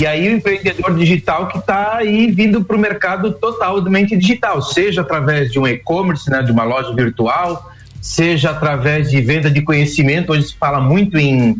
[0.00, 5.00] E aí o empreendedor digital que está aí vindo para o mercado totalmente digital, seja
[5.00, 7.72] através de um e-commerce, né, de uma loja virtual,
[8.06, 10.32] seja através de venda de conhecimento.
[10.32, 11.56] Hoje se fala muito em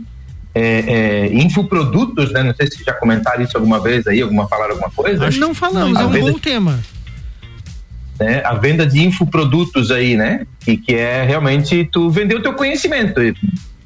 [0.55, 2.43] é, é, infoprodutos, né?
[2.43, 5.29] Não sei se já comentaram isso alguma vez aí, alguma falaram alguma coisa.
[5.39, 6.79] Não falamos, A é um venda bom tema.
[8.21, 10.47] né, a venda de infoprodutos aí, né?
[10.67, 13.21] E que é realmente tu vender o teu conhecimento,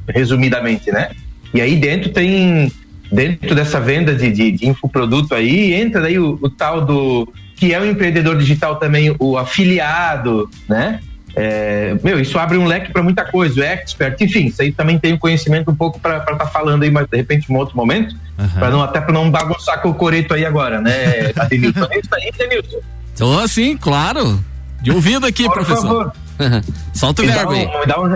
[0.07, 1.11] resumidamente, né?
[1.55, 2.70] E aí dentro tem,
[3.11, 7.73] dentro dessa venda de, de, de infoproduto aí, entra daí o, o tal do, que
[7.73, 11.01] é o empreendedor digital também, o afiliado, né?
[11.35, 14.99] É, meu, isso abre um leque para muita coisa, o expert, enfim, isso aí também
[14.99, 17.59] tem um conhecimento um pouco para estar tá falando aí, mas de repente em um
[17.59, 18.16] outro momento,
[18.59, 21.87] para não até para não bagunçar com o coreto aí agora, né, Adenilson?
[21.90, 22.79] É isso aí, Adenilson.
[23.16, 24.43] Tô assim, claro.
[24.83, 26.12] De ouvido aqui, Por professor.
[26.95, 27.66] Solta o me verbo aí.
[27.66, 28.09] um, me, dá um,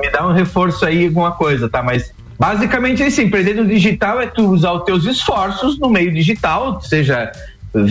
[0.00, 1.82] me dá um reforço aí, alguma coisa, tá?
[1.82, 6.12] Mas basicamente é isso, empreender no digital é tu usar os teus esforços no meio
[6.12, 7.32] digital, seja,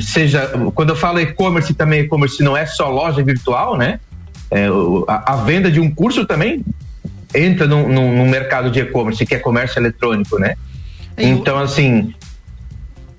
[0.01, 3.99] seja quando eu falo e-commerce também, e-commerce não é só loja virtual, né?
[4.53, 4.67] É,
[5.07, 6.63] a, a venda de um curso também
[7.33, 10.55] entra num, num, num mercado de e-commerce, que é comércio eletrônico, né?
[11.17, 12.13] Eu- Então, assim,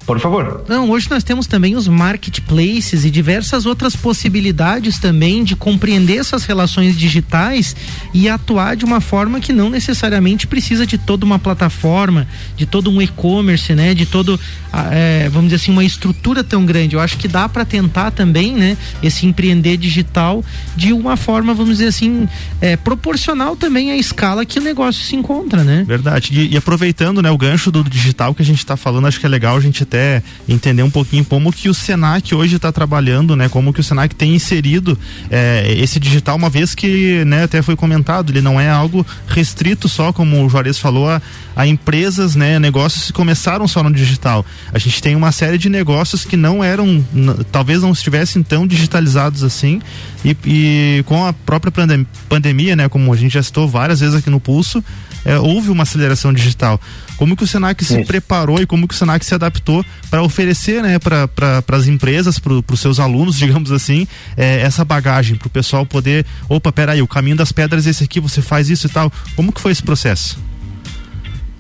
[0.07, 0.65] por favor.
[0.69, 6.45] Não, hoje nós temos também os marketplaces e diversas outras possibilidades também de compreender essas
[6.45, 7.75] relações digitais
[8.13, 12.91] e atuar de uma forma que não necessariamente precisa de toda uma plataforma, de todo
[12.91, 13.95] um e-commerce, né?
[13.95, 14.39] De todo,
[14.73, 16.97] ah, é, vamos dizer assim, uma estrutura tão grande.
[16.97, 18.77] Eu acho que dá para tentar também, né?
[19.03, 20.45] Esse empreender digital
[20.77, 22.29] de uma forma, vamos dizer assim,
[22.61, 25.85] é, proporcional também à escala que o negócio se encontra, né?
[25.87, 26.31] Verdade.
[26.33, 29.27] E, e aproveitando, né, o gancho do digital que a gente está falando, acho que
[29.27, 33.37] é legal a gente até entender um pouquinho como que o Senac hoje está trabalhando,
[33.37, 33.49] né?
[33.49, 34.99] Como que o Senac tem inserido
[35.31, 39.89] eh, esse digital, uma vez que, né, até foi comentado, ele não é algo restrito
[39.89, 41.23] só, como o Juarez falou, a,
[41.55, 44.45] a empresas, né, negócios que começaram só no digital.
[44.73, 47.05] A gente tem uma série de negócios que não eram,
[47.53, 49.81] talvez não estivessem tão digitalizados assim,
[50.25, 54.17] e, e com a própria pandem- pandemia, né, como a gente já citou várias vezes
[54.17, 54.83] aqui no Pulso,
[55.25, 56.81] é, houve uma aceleração digital.
[57.17, 58.07] Como que o Senac se Isso.
[58.07, 62.39] preparou e como que o Senac se adaptou para oferecer, né, para pra, as empresas,
[62.39, 67.01] para os seus alunos, digamos assim, é, essa bagagem para o pessoal poder, opa, peraí,
[67.03, 69.13] o caminho das pedras é esse aqui, você faz isso e tal.
[69.37, 70.39] Como que foi esse processo?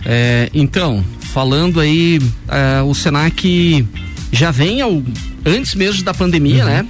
[0.04, 3.86] É, então, falando aí, é, o Senac
[4.30, 5.02] já vem ao,
[5.46, 6.86] antes mesmo da pandemia, né?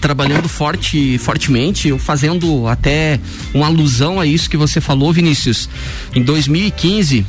[0.00, 3.18] Trabalhando forte, fortemente, fazendo até
[3.52, 5.68] uma alusão a isso que você falou, Vinícius.
[6.14, 7.26] Em 2015,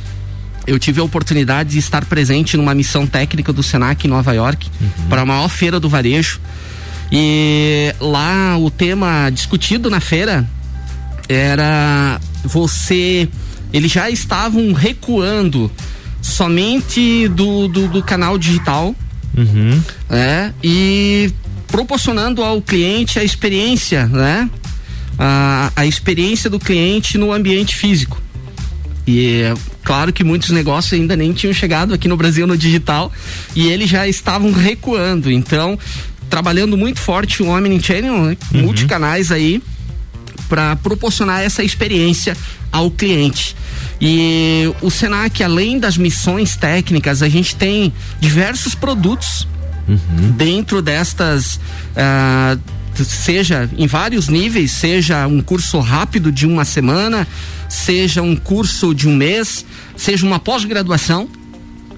[0.70, 4.70] eu tive a oportunidade de estar presente numa missão técnica do Senac em Nova York,
[5.08, 6.40] para a maior feira do varejo.
[7.10, 10.48] E lá o tema discutido na feira
[11.28, 13.28] era você.
[13.72, 15.68] Eles já estavam recuando
[16.22, 18.94] somente do, do, do canal digital,
[19.36, 19.80] Uhum.
[20.08, 20.52] né?
[20.62, 21.32] E
[21.66, 24.48] proporcionando ao cliente a experiência, né?
[25.18, 28.20] A, a experiência do cliente no ambiente físico.
[29.10, 33.12] E é claro que muitos negócios ainda nem tinham chegado aqui no Brasil no digital
[33.56, 35.32] e eles já estavam recuando.
[35.32, 35.76] Então,
[36.28, 38.36] trabalhando muito forte o Omnichannel, né?
[38.54, 38.62] uhum.
[38.62, 39.60] multicanais aí,
[40.48, 42.36] para proporcionar essa experiência
[42.70, 43.56] ao cliente.
[44.00, 49.46] E o Senac, além das missões técnicas, a gente tem diversos produtos
[49.88, 50.30] uhum.
[50.36, 51.56] dentro destas.
[51.96, 57.26] Uh, seja em vários níveis, seja um curso rápido de uma semana,
[57.68, 59.64] seja um curso de um mês,
[59.96, 61.28] seja uma pós-graduação,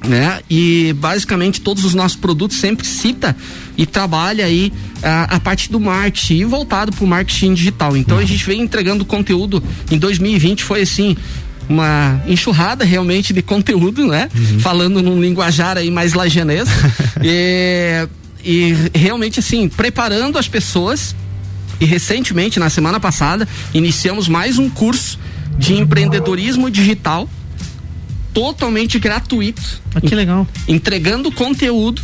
[0.06, 0.40] né?
[0.50, 3.36] E basicamente todos os nossos produtos sempre cita
[3.76, 7.96] e trabalha aí a, a parte do marketing voltado para o marketing digital.
[7.96, 8.22] Então uhum.
[8.22, 11.16] a gente vem entregando conteúdo em 2020 foi assim
[11.68, 14.28] uma enxurrada realmente de conteúdo, né?
[14.34, 14.60] Uhum.
[14.60, 16.68] Falando num linguajar aí mais lajanês.
[17.22, 18.06] e,
[18.44, 21.14] e realmente assim, preparando as pessoas
[21.80, 25.18] e recentemente, na semana passada, iniciamos mais um curso
[25.58, 27.28] de empreendedorismo digital
[28.32, 29.82] totalmente gratuito.
[29.94, 30.46] Ah, que legal.
[30.68, 32.00] Entregando conteúdo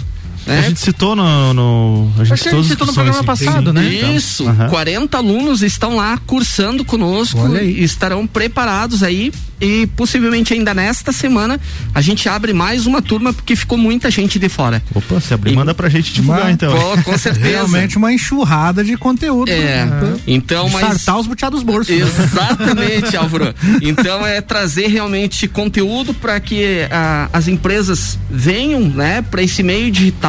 [0.46, 0.58] é.
[0.58, 1.54] A gente citou no.
[1.54, 3.84] no a gente, a gente citou no programa passado, né?
[3.84, 4.44] Isso.
[4.44, 11.10] Então, 40 alunos estão lá cursando conosco e estarão preparados aí e possivelmente ainda nesta
[11.10, 11.60] semana
[11.92, 14.82] a gente abre mais uma turma porque ficou muita gente de fora.
[14.94, 16.72] Opa, se abrir, e, manda pra gente divulgar uma, então.
[16.72, 17.46] Pô, com certeza.
[17.46, 19.50] Realmente uma enxurrada de conteúdo.
[19.50, 19.84] É.
[19.84, 20.16] Né?
[20.26, 20.86] Então, mas.
[20.88, 21.90] Sartar os buteados bolsos.
[21.90, 23.54] Exatamente, Álvaro.
[23.82, 29.90] Então é trazer realmente conteúdo para que ah, as empresas venham, né, para esse meio
[29.90, 30.27] digital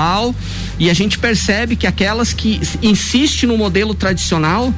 [0.78, 4.74] e a gente percebe que aquelas que insistem no modelo tradicional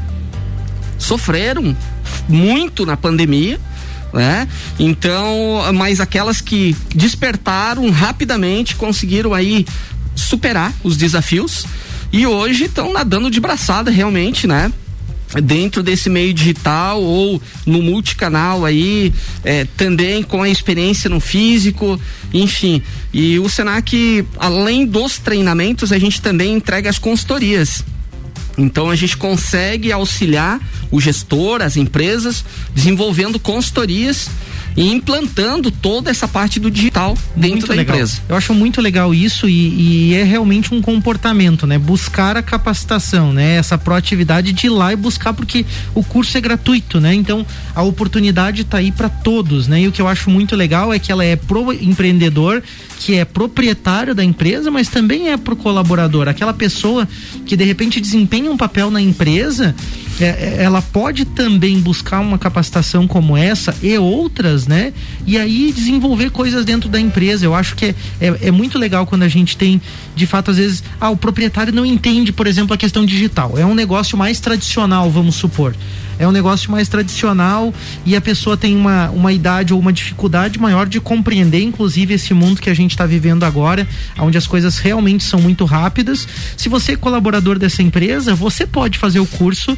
[0.98, 1.76] sofreram
[2.28, 3.60] muito na pandemia
[4.14, 4.48] né?
[4.80, 9.66] Então, mas aquelas que despertaram rapidamente conseguiram aí
[10.16, 11.66] superar os desafios
[12.12, 14.72] e hoje estão nadando de braçada realmente, né?
[15.42, 19.14] Dentro desse meio digital ou no multicanal aí,
[19.44, 22.00] é, também com a experiência no físico,
[22.34, 22.82] enfim.
[23.14, 27.84] E o Senac, além dos treinamentos, a gente também entrega as consultorias.
[28.58, 30.60] Então a gente consegue auxiliar
[30.92, 34.30] o gestor, as empresas, desenvolvendo consultorias
[34.76, 37.96] e implantando toda essa parte do digital dentro muito da legal.
[37.96, 38.22] empresa.
[38.28, 41.78] Eu acho muito legal isso e, e, é realmente um comportamento, né?
[41.78, 43.56] Buscar a capacitação, né?
[43.56, 47.14] Essa proatividade de ir lá e buscar porque o curso é gratuito, né?
[47.14, 49.82] Então a oportunidade está aí para todos, né?
[49.82, 52.64] E o que eu acho muito legal é que ela é pro empreendedor
[53.00, 57.08] que é proprietário da empresa, mas também é pro colaborador, aquela pessoa
[57.48, 59.76] que de repente desempenha um papel na empresa,
[60.26, 64.94] é, é ela pode também buscar uma capacitação como essa e outras, né?
[65.26, 67.46] E aí desenvolver coisas dentro da empresa.
[67.46, 69.82] Eu acho que é, é, é muito legal quando a gente tem,
[70.16, 73.58] de fato, às vezes, ah, o proprietário não entende, por exemplo, a questão digital.
[73.58, 75.76] É um negócio mais tradicional, vamos supor
[76.22, 77.74] é um negócio mais tradicional
[78.06, 82.32] e a pessoa tem uma, uma idade ou uma dificuldade maior de compreender, inclusive, esse
[82.32, 83.88] mundo que a gente está vivendo agora,
[84.20, 86.28] onde as coisas realmente são muito rápidas.
[86.56, 89.76] Se você é colaborador dessa empresa, você pode fazer o curso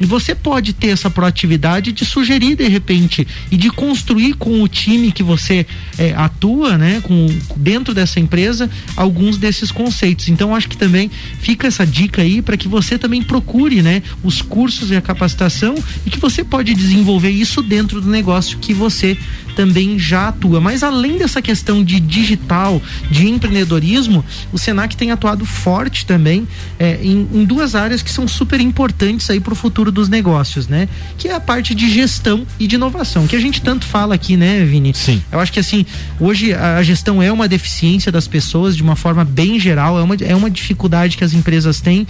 [0.00, 4.68] e você pode ter essa proatividade de sugerir de repente e de construir com o
[4.68, 5.66] time que você
[5.98, 7.26] é, atua, né, com
[7.56, 10.28] dentro dessa empresa, alguns desses conceitos.
[10.28, 14.42] Então acho que também fica essa dica aí para que você também procure, né, os
[14.42, 19.16] cursos e a capacitação e que você pode desenvolver isso dentro do negócio que você
[19.54, 20.60] também já atua.
[20.60, 26.46] Mas além dessa questão de digital, de empreendedorismo, o Senac tem atuado forte também
[26.78, 30.68] é, em, em, duas áreas que são super importantes aí para o futuro dos negócios,
[30.68, 30.88] né?
[31.16, 34.36] Que é a parte de gestão e de inovação, que a gente tanto fala aqui,
[34.36, 34.92] né, Vini?
[34.94, 35.22] Sim.
[35.30, 35.86] Eu acho que assim,
[36.18, 40.14] hoje a gestão é uma deficiência das pessoas de uma forma bem geral, é uma,
[40.20, 42.06] é uma dificuldade que as empresas têm.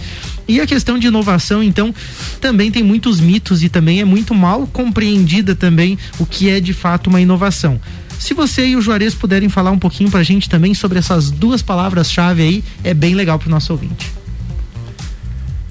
[0.47, 1.93] E a questão de inovação, então,
[2.39, 6.73] também tem muitos mitos e também é muito mal compreendida também o que é de
[6.73, 7.79] fato uma inovação inovação.
[8.17, 11.61] Se você e o Juarez puderem falar um pouquinho pra gente também sobre essas duas
[11.61, 14.11] palavras-chave aí, é bem legal pro nosso ouvinte.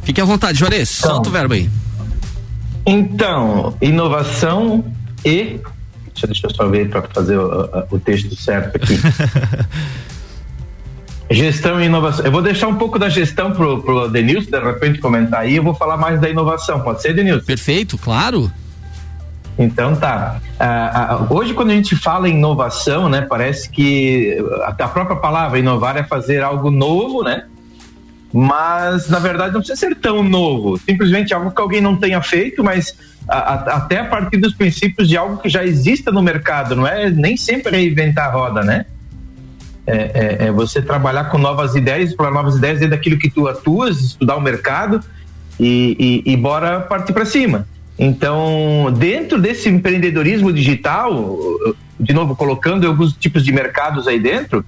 [0.03, 1.71] Fique à vontade, Juarez, então, solta o verbo aí.
[2.87, 4.85] Então, inovação
[5.25, 5.59] e.
[6.13, 9.01] Deixa, deixa eu só ver para fazer o, o, texto certo aqui.
[11.31, 12.27] gestão e inovação.
[12.27, 15.63] Eu vou deixar um pouco da gestão pro, pro Denilson, de repente comentar aí, eu
[15.63, 16.83] vou falar mais da inovação.
[16.83, 17.47] Pode ser, Denilson?
[17.47, 18.53] Perfeito, claro.
[19.59, 20.41] Então tá.
[20.61, 25.59] Uh, uh, hoje, quando a gente fala em inovação, né, parece que a própria palavra
[25.59, 27.45] inovar é fazer algo novo, né?
[28.33, 30.77] Mas na verdade não precisa ser tão novo.
[30.79, 32.97] Simplesmente algo que alguém não tenha feito, mas
[33.29, 37.37] até a partir dos princípios de algo que já exista no mercado, não é nem
[37.37, 38.85] sempre reinventar a roda, né?
[39.87, 39.97] é,
[40.43, 44.01] é, é você trabalhar com novas ideias, explorar novas ideias dentro daquilo que tu atuas,
[44.01, 45.01] estudar o mercado
[45.59, 47.67] e, e, e bora partir para cima.
[47.99, 51.39] Então, dentro desse empreendedorismo digital,
[51.99, 54.65] de novo, colocando alguns tipos de mercados aí dentro,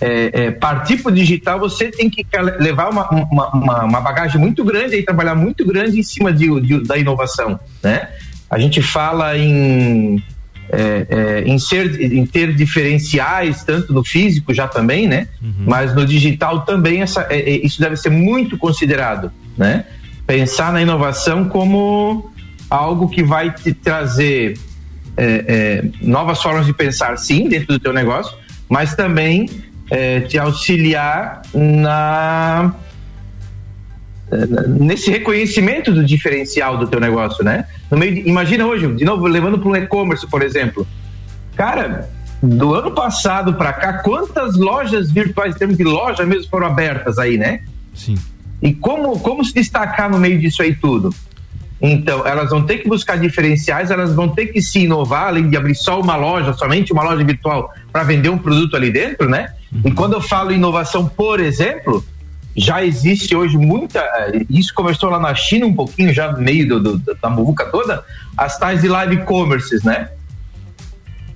[0.00, 2.26] é, é, partir para o digital, você tem que
[2.58, 6.82] levar uma, uma, uma, bagagem muito grande e trabalhar muito grande em cima de, de,
[6.84, 8.08] da inovação, né?
[8.50, 10.22] A gente fala em,
[10.70, 15.28] é, é, em, ser, em ter diferenciais, tanto no físico já também, né?
[15.40, 15.64] Uhum.
[15.66, 19.86] Mas no digital também essa, é, é, isso deve ser muito considerado, né?
[20.26, 22.32] Pensar na inovação como
[22.70, 24.58] algo que vai te trazer
[25.16, 28.36] é, é, novas formas de pensar, sim, dentro do teu negócio,
[28.68, 29.48] mas também
[29.90, 32.74] é, te auxiliar na
[34.68, 37.66] nesse reconhecimento do diferencial do teu negócio, né?
[37.90, 40.86] No meio de, imagina hoje, de novo, levando para um e-commerce, por exemplo.
[41.54, 42.08] Cara,
[42.42, 47.18] do ano passado para cá, quantas lojas virtuais, em termos de loja mesmo, foram abertas
[47.18, 47.60] aí, né?
[47.94, 48.16] Sim.
[48.60, 51.14] E como, como se destacar no meio disso aí tudo?
[51.86, 55.56] Então, elas vão ter que buscar diferenciais, elas vão ter que se inovar, além de
[55.56, 59.52] abrir só uma loja, somente uma loja virtual, para vender um produto ali dentro, né?
[59.70, 59.82] Uhum.
[59.84, 62.02] E quando eu falo inovação, por exemplo,
[62.56, 64.00] já existe hoje muita.
[64.00, 67.66] Eh, isso começou lá na China um pouquinho, já no meio do, do, da muvuca
[67.66, 68.02] toda,
[68.34, 70.08] as tais de live commerces, né?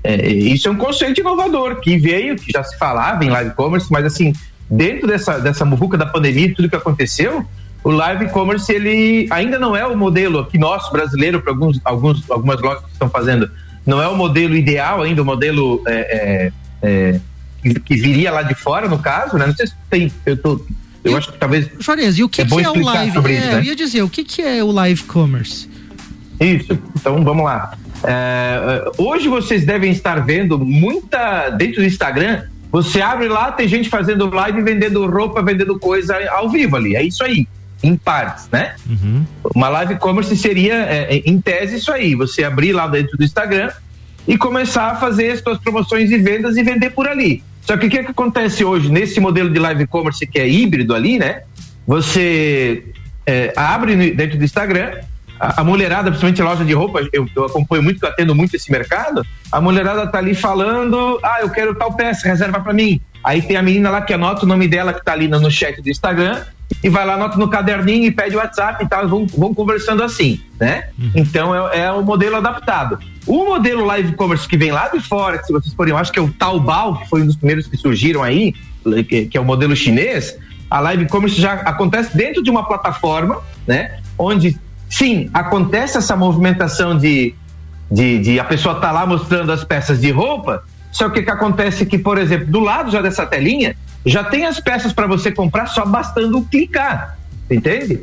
[0.03, 3.89] É, isso é um conceito inovador que veio, que já se falava em live commerce,
[3.91, 4.33] mas assim,
[4.71, 7.45] dentro dessa, dessa muvuca da pandemia, tudo que aconteceu,
[7.89, 12.31] o live commerce ele ainda não é o modelo aqui nosso brasileiro para alguns, alguns
[12.31, 13.51] algumas lojas que estão fazendo
[13.87, 17.21] não é o modelo ideal ainda o modelo é, é, é,
[17.81, 20.61] que, viria lá de fora no caso né não sei se tem eu tô
[21.03, 23.33] eu e, acho que talvez Juarez, e o que é, que é o live é,
[23.33, 23.55] isso, né?
[23.55, 25.67] eu ia dizer o que que é o live commerce
[26.39, 27.73] isso então vamos lá
[28.05, 33.89] é, hoje vocês devem estar vendo muita dentro do Instagram você abre lá, tem gente
[33.89, 36.95] fazendo live, vendendo roupa, vendendo coisa ao vivo ali.
[36.95, 37.49] É isso aí
[37.83, 38.75] em partes, né?
[38.89, 39.25] Uhum.
[39.55, 43.25] Uma live commerce seria, é, é, em tese, isso aí: você abrir lá dentro do
[43.25, 43.71] Instagram
[44.27, 47.43] e começar a fazer as suas promoções e vendas e vender por ali.
[47.63, 50.49] Só que o que, é que acontece hoje nesse modelo de live commerce que é
[50.49, 51.43] híbrido ali, né?
[51.87, 52.85] Você
[53.27, 54.99] é, abre dentro do Instagram,
[55.39, 58.71] a, a, mulherada, principalmente loja de roupa, eu, eu acompanho muito, eu atendo muito esse
[58.73, 59.25] mercado.
[59.53, 63.01] A mulherada tá ali falando: ah, eu quero tal peça, reserva para mim.
[63.23, 65.51] Aí tem a menina lá que anota o nome dela que tá ali no, no
[65.51, 66.43] chat do Instagram
[66.83, 70.03] e vai lá, anota no caderninho e pede o WhatsApp e tal, vão, vão conversando
[70.03, 70.89] assim, né?
[70.99, 71.11] Uhum.
[71.17, 72.99] Então é, é o modelo adaptado.
[73.27, 76.13] O modelo live commerce que vem lá de fora, que se vocês forem, eu acho
[76.13, 78.55] que é o Taobao, que foi um dos primeiros que surgiram aí,
[79.09, 80.37] que, que é o modelo chinês,
[80.71, 83.99] a live commerce já acontece dentro de uma plataforma, né?
[84.17, 84.57] Onde,
[84.89, 87.35] sim, acontece essa movimentação de,
[87.91, 90.63] de, de a pessoa tá lá mostrando as peças de roupa,
[90.99, 94.25] só que o que acontece é que, por exemplo, do lado já dessa telinha, já
[94.25, 97.17] tem as peças para você comprar só bastando clicar,
[97.49, 98.01] entende?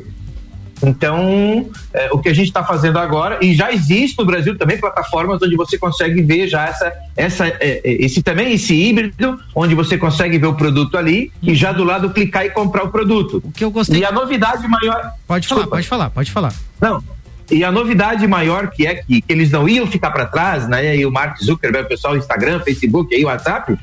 [0.82, 4.78] Então, é, o que a gente está fazendo agora, e já existe no Brasil também
[4.78, 9.76] plataformas onde você consegue ver já essa, essa, é, é esse também, esse híbrido, onde
[9.76, 13.42] você consegue ver o produto ali e já do lado clicar e comprar o produto.
[13.44, 14.00] O que eu gostei.
[14.00, 15.12] E a novidade maior.
[15.28, 15.68] Pode falar, Desculpa.
[15.68, 16.54] pode falar, pode falar.
[16.80, 17.04] Não.
[17.52, 20.96] E a novidade maior que é que, que eles não iam ficar para trás, né?
[20.96, 23.78] E o Mark Zuckerberg, o pessoal Instagram, Facebook, aí, WhatsApp,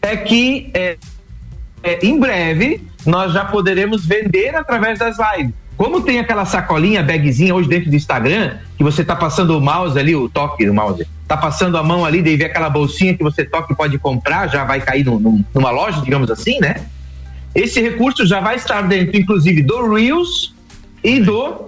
[0.00, 0.96] é que é,
[1.82, 5.54] é, em breve nós já poderemos vender através das lives.
[5.76, 9.98] Como tem aquela sacolinha, bagzinha hoje dentro do Instagram, que você tá passando o mouse
[9.98, 13.22] ali, o toque do mouse, tá passando a mão ali, daí vê aquela bolsinha que
[13.22, 16.86] você toca e pode comprar, já vai cair numa loja, digamos assim, né?
[17.54, 20.54] Esse recurso já vai estar dentro, inclusive, do Reels
[21.02, 21.66] e do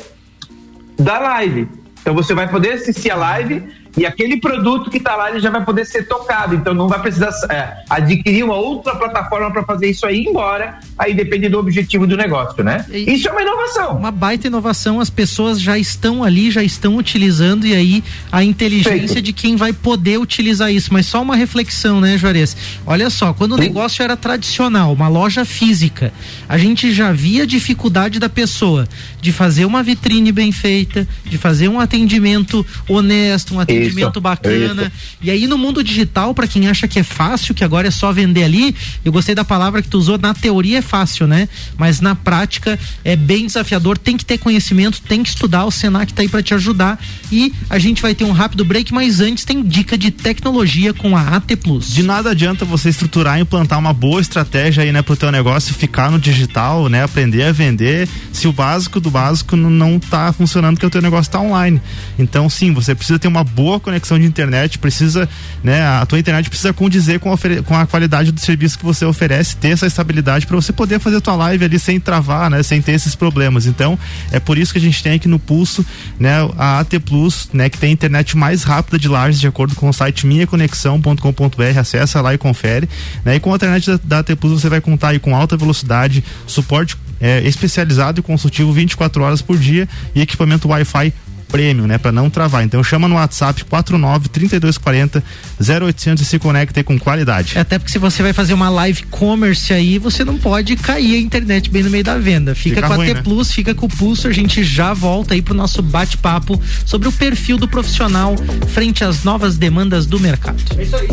[0.99, 1.69] da live.
[2.01, 3.63] Então você vai poder assistir a live
[3.97, 6.55] e aquele produto que está lá ele já vai poder ser tocado.
[6.55, 10.79] Então não vai precisar é, adquirir uma outra plataforma para fazer isso aí embora.
[10.99, 12.85] Aí depende do objetivo do negócio, né?
[12.91, 13.97] E isso é uma inovação.
[13.97, 14.99] Uma baita inovação.
[15.01, 19.23] As pessoas já estão ali, já estão utilizando e aí a inteligência Feito.
[19.23, 20.93] de quem vai poder utilizar isso.
[20.93, 22.57] Mas só uma reflexão, né, Juarez?
[22.85, 26.13] Olha só, quando o negócio era tradicional, uma loja física,
[26.49, 28.89] a gente já via dificuldade da pessoa
[29.21, 34.83] de fazer uma vitrine bem feita, de fazer um atendimento honesto, um atendimento atendimento bacana.
[34.83, 34.93] Isso.
[35.23, 38.13] E aí no mundo digital, para quem acha que é fácil, que agora é só
[38.13, 38.75] vender ali,
[39.05, 41.49] eu gostei da palavra que tu usou, na teoria é fácil, né?
[41.77, 46.13] Mas na prática é bem desafiador, tem que ter conhecimento, tem que estudar, o Senac
[46.13, 47.03] tá aí para te ajudar.
[47.31, 51.17] E a gente vai ter um rápido break, mas antes tem dica de tecnologia com
[51.17, 51.93] a AT Plus.
[51.93, 55.75] De nada adianta você estruturar e implantar uma boa estratégia aí, né, pro teu negócio
[55.75, 60.79] ficar no digital, né, aprender a vender, se o básico do básico não tá funcionando
[60.79, 61.81] que o teu negócio tá online.
[62.19, 65.29] Então, sim, você precisa ter uma boa boa conexão de internet, precisa,
[65.63, 69.05] né, a tua internet precisa condizer com a, com a qualidade do serviço que você
[69.05, 72.63] oferece, ter essa estabilidade para você poder fazer a tua live ali sem travar, né,
[72.63, 73.67] sem ter esses problemas.
[73.67, 73.99] Então,
[74.31, 75.85] é por isso que a gente tem aqui no Pulso,
[76.19, 79.75] né, a AT Plus, né, que tem a internet mais rápida de Lages, de acordo
[79.75, 82.89] com o site minhaconexão.com.br, acessa lá e confere,
[83.25, 83.37] né?
[83.37, 86.23] E com a internet da, da AT Plus você vai contar aí com alta velocidade,
[86.47, 91.13] suporte é, especializado e consultivo 24 horas por dia e equipamento Wi-Fi
[91.55, 92.65] prêmio, né, para não travar.
[92.65, 95.23] Então chama no WhatsApp 49 3240
[95.61, 97.57] 0800 e se conecte com qualidade.
[97.57, 101.15] É, até porque se você vai fazer uma live commerce aí, você não pode cair
[101.15, 102.57] a internet bem no meio da venda.
[102.57, 103.23] Fica, fica com ruim, a T né?
[103.23, 107.13] Plus, fica com o Pulso, a gente já volta aí pro nosso bate-papo sobre o
[107.13, 108.35] perfil do profissional
[108.73, 110.61] frente às novas demandas do mercado.
[110.77, 111.09] É isso aí.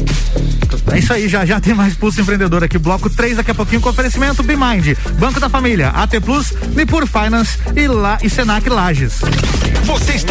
[0.92, 3.80] É isso aí, já já tem mais Pulso Empreendedor aqui, bloco 3 daqui a pouquinho
[3.80, 9.20] com oferecimento BeMind, Banco da Família, AT Plus, Nipur Finance e, La, e Senac Lages.
[9.86, 10.31] Você está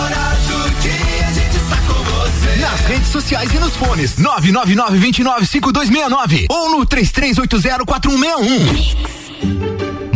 [2.91, 9.80] redes sociais e nos fones 999 29 5269 ou no 3380 4161.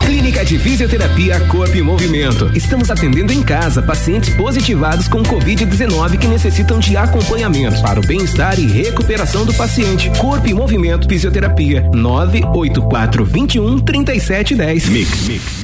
[0.00, 2.50] Clínica de Fisioterapia Corpo e Movimento.
[2.52, 8.58] Estamos atendendo em casa pacientes positivados com Covid-19 que necessitam de acompanhamento para o bem-estar
[8.58, 10.10] e recuperação do paciente.
[10.18, 14.88] Corpo e Movimento Fisioterapia 984 21 3710.
[14.88, 15.28] Mix.
[15.28, 15.63] Mix.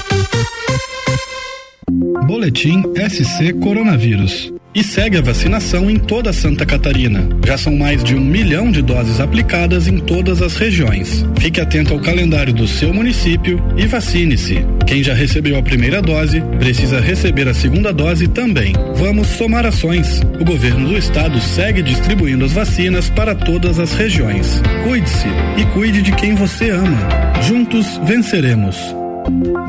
[2.25, 4.53] Boletim SC Coronavírus.
[4.73, 7.27] e segue a vacinação em toda Santa Catarina.
[7.45, 11.25] Já são mais de um milhão de doses aplicadas em todas as regiões.
[11.39, 14.65] Fique atento ao calendário do seu município e vacine-se.
[14.87, 18.73] Quem já recebeu a primeira dose precisa receber a segunda dose também.
[18.95, 20.21] Vamos somar ações.
[20.39, 24.61] O governo do estado segue distribuindo as vacinas para todas as regiões.
[24.83, 25.27] Cuide-se
[25.57, 27.09] e cuide de quem você ama.
[27.41, 29.00] Juntos venceremos.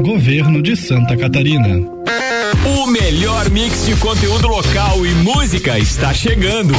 [0.00, 1.78] Governo de Santa Catarina.
[2.82, 6.74] O melhor mix de conteúdo local e música está chegando.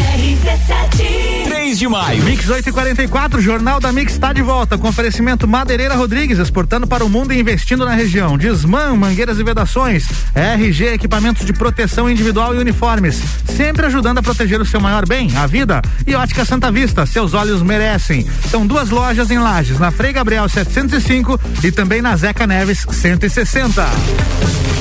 [1.45, 2.21] 3 de maio.
[2.23, 7.09] Mix 844, Jornal da Mix está de volta com oferecimento Madeireira Rodrigues, exportando para o
[7.09, 8.37] mundo e investindo na região.
[8.37, 10.03] Desmã, mangueiras e vedações.
[10.35, 13.21] RG, equipamentos de proteção individual e uniformes.
[13.55, 15.81] Sempre ajudando a proteger o seu maior bem, a vida.
[16.05, 18.27] E Ótica Santa Vista, seus olhos merecem.
[18.51, 24.72] São duas lojas em Lages, na Frei Gabriel 705 e também na Zeca Neves 160.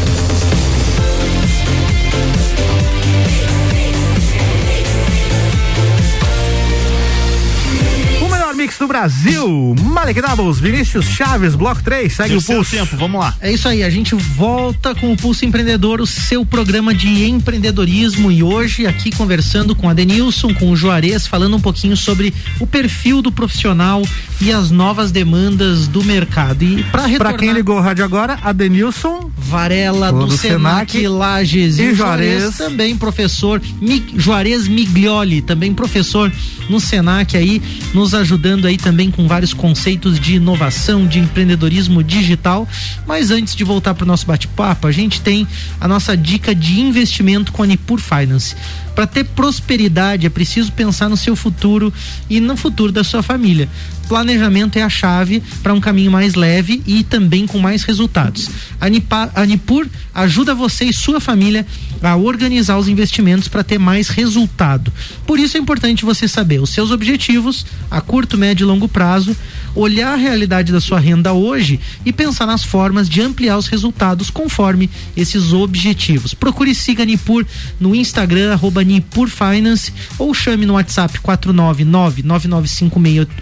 [8.63, 9.75] Mix do Brasil.
[9.83, 12.71] Malek Doubles, Vinícius Chaves, Bloco 3, segue o pulso.
[12.71, 13.35] tempo, vamos lá.
[13.41, 18.31] É isso aí, a gente volta com o Pulso Empreendedor, o seu programa de empreendedorismo
[18.31, 22.67] e hoje aqui conversando com a Denilson, com o Juarez, falando um pouquinho sobre o
[22.67, 24.01] perfil do profissional
[24.41, 26.63] e as novas demandas do mercado.
[26.63, 30.93] E para Pra retornar quem ligou o rádio agora, a Denilson Varela do, do Senac,
[30.93, 32.57] Senac, Lages e o Juarez.
[32.57, 36.33] também professor Mi, Juarez Miglioli, também professor
[36.69, 37.61] no Senac aí,
[37.93, 42.69] nos ajudando aí também com vários conceitos de inovação, de empreendedorismo digital.
[43.07, 45.47] Mas antes de voltar para o nosso bate-papo, a gente tem
[45.81, 48.55] a nossa dica de investimento com a Nipur Finance.
[48.95, 51.93] Para ter prosperidade é preciso pensar no seu futuro
[52.28, 53.68] e no futuro da sua família.
[54.09, 58.51] Planejamento é a chave para um caminho mais leve e também com mais resultados.
[58.80, 61.66] A, Nipa, a Nipur ajuda você e sua família
[62.03, 64.93] a organizar os investimentos para ter mais resultado.
[65.26, 69.36] Por isso é importante você saber os seus objetivos a curto, médio e longo prazo,
[69.74, 74.30] olhar a realidade da sua renda hoje e pensar nas formas de ampliar os resultados
[74.30, 76.34] conforme esses objetivos.
[76.34, 77.47] Procure e siga a Nipur
[77.80, 81.18] no Instagram, arroba Nipur Finance, ou chame no WhatsApp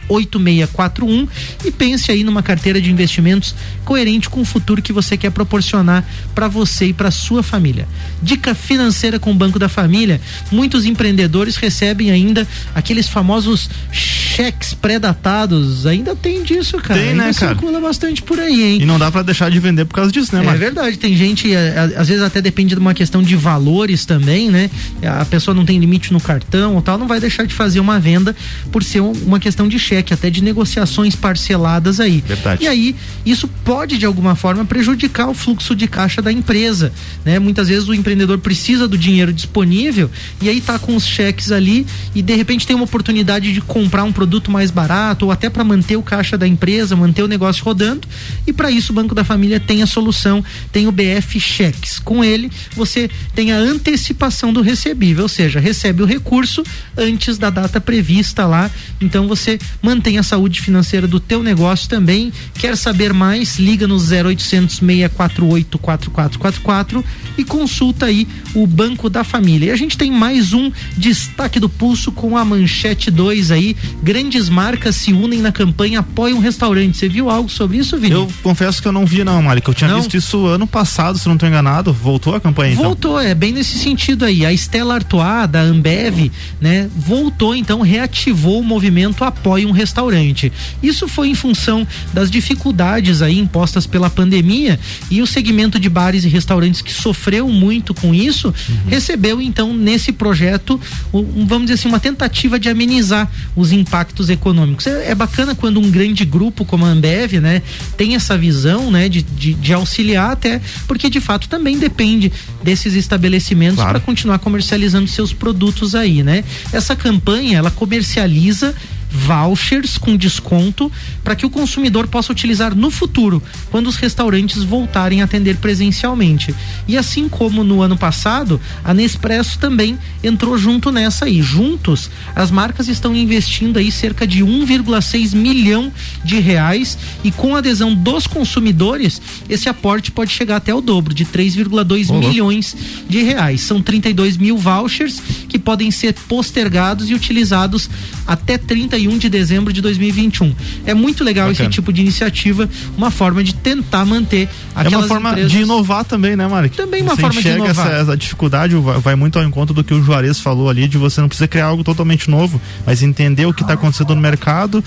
[0.09, 1.29] 499-9956-8641
[1.65, 6.05] e pense aí numa carteira de investimentos coerente com o futuro que você quer proporcionar
[6.35, 7.87] para você e para sua família.
[8.23, 10.21] Dica financeira com o Banco da Família:
[10.51, 15.87] muitos empreendedores recebem ainda aqueles famosos cheques pré-datados.
[15.87, 16.99] Ainda tem disso, cara.
[17.01, 17.53] Tem, ainda né, cara?
[17.55, 18.79] circula bastante por aí, hein?
[18.83, 20.61] E não dá pra deixar de vender por causa disso, né, É Marcos?
[20.61, 24.51] verdade, tem gente, é, a- às vezes até depende de uma questão de valores também,
[24.51, 24.71] né?
[25.03, 27.99] A pessoa não tem limite no cartão ou tal, não vai deixar de fazer uma
[27.99, 28.35] venda
[28.71, 32.23] por ser um- uma questão de cheque, até de negociações parceladas aí.
[32.27, 32.65] Verdade.
[32.65, 36.93] E aí, isso pode de alguma forma prejudicar o fluxo de caixa da empresa,
[37.25, 37.39] né?
[37.39, 40.11] Muitas vezes o empreendedor precisa do dinheiro disponível
[40.43, 44.05] e aí tá com os cheques ali e de repente tem uma oportunidade de comprar
[44.05, 47.65] um produto mais barato ou até para manter o caixa da empresa, manter o negócio
[47.65, 48.07] rodando.
[48.47, 51.99] E para isso o Banco da Família tem a solução, tem o BF Cheques.
[51.99, 56.63] Com ele, você tem a antecipação do recebível, ou seja, recebe o recurso
[56.97, 58.71] antes da data prevista lá.
[59.01, 62.33] Então você mantém a saúde financeira do teu negócio também.
[62.55, 63.59] Quer saber mais?
[63.59, 67.05] Liga no 0800 648 4444
[67.39, 69.67] e consulta aí o Banco da Família.
[69.67, 73.77] E a gente tem mais um destaque do pulso com a manchete 2 aí.
[74.03, 76.97] Grandes marcas se unem na campanha Apoia um Restaurante.
[76.97, 78.15] Você viu algo sobre isso, Vini?
[78.15, 79.99] Eu confesso que eu não vi, não, que eu tinha Não?
[79.99, 81.93] visto isso ano passado, se não estou enganado.
[81.93, 82.85] Voltou a campanha, então.
[82.85, 84.45] Voltou, é bem nesse sentido aí.
[84.45, 86.31] A Stella Artois, da Ambev,
[86.61, 90.53] né, voltou, então, reativou o movimento Apoie um Restaurante.
[90.83, 94.79] Isso foi em função das dificuldades aí impostas pela pandemia
[95.11, 98.55] e o segmento de bares e restaurantes que sofreu muito com isso,
[98.87, 100.81] recebeu, então, nesse projeto,
[101.13, 104.87] um, vamos dizer assim, uma tentativa de amenizar os impactos econômicos.
[104.87, 107.63] É, é bacana quando um grande grupo como a Ambev, né,
[107.97, 112.31] tem essa visão, né, de, de, de auxiliar até, porque de fato também depende
[112.63, 113.93] desses estabelecimentos Claro.
[113.93, 116.45] para continuar comercializando seus produtos aí, né?
[116.73, 118.75] Essa campanha, ela comercializa
[119.11, 120.91] vouchers com desconto
[121.23, 126.55] para que o consumidor possa utilizar no futuro, quando os restaurantes voltarem a atender presencialmente.
[126.87, 131.43] E assim como no ano passado, a Nespresso também entrou junto nessa aí.
[131.43, 135.93] Juntos, as marcas estão investindo aí cerca de 1,6 milhão
[136.25, 141.13] de reais e com a adesão dos consumidores, esse aporte pode chegar até o dobro,
[141.13, 142.29] de 3,2 Ô, louco.
[142.29, 142.77] milhões
[143.09, 143.63] de reais.
[143.63, 147.89] São 32 mil vouchers que podem ser postergados e utilizados
[148.27, 148.57] até
[149.01, 150.55] 31 de dezembro de 2021.
[150.85, 151.69] É muito legal Bacana.
[151.69, 155.53] esse tipo de iniciativa, uma forma de tentar manter aquelas É uma forma empresas...
[155.53, 156.69] de inovar também, né, Mari?
[156.71, 157.87] Também uma você forma de inovar.
[157.87, 160.99] Essa, essa dificuldade vai, vai muito ao encontro do que o Juarez falou ali, de
[160.99, 164.85] você não precisa criar algo totalmente novo, mas entender o que está acontecendo no mercado,